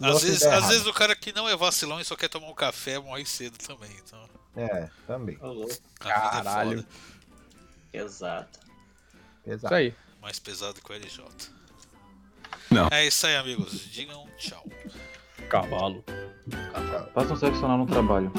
[0.01, 2.47] Às vezes, de às vezes o cara que não é vacilão e só quer tomar
[2.49, 3.89] um café morre cedo também.
[4.05, 5.35] Então, É, também.
[5.41, 6.83] É Caralho.
[6.83, 6.87] foda.
[7.93, 8.59] Exato.
[8.59, 9.75] Isso Pesado.
[9.75, 9.95] aí.
[10.27, 11.23] Mais pesado que o LJ.
[12.69, 12.89] Não.
[12.91, 13.89] É isso aí, amigos.
[13.89, 14.61] Digam tchau.
[15.49, 16.03] Cavalo.
[17.13, 18.29] Faça um sexo anal no trabalho.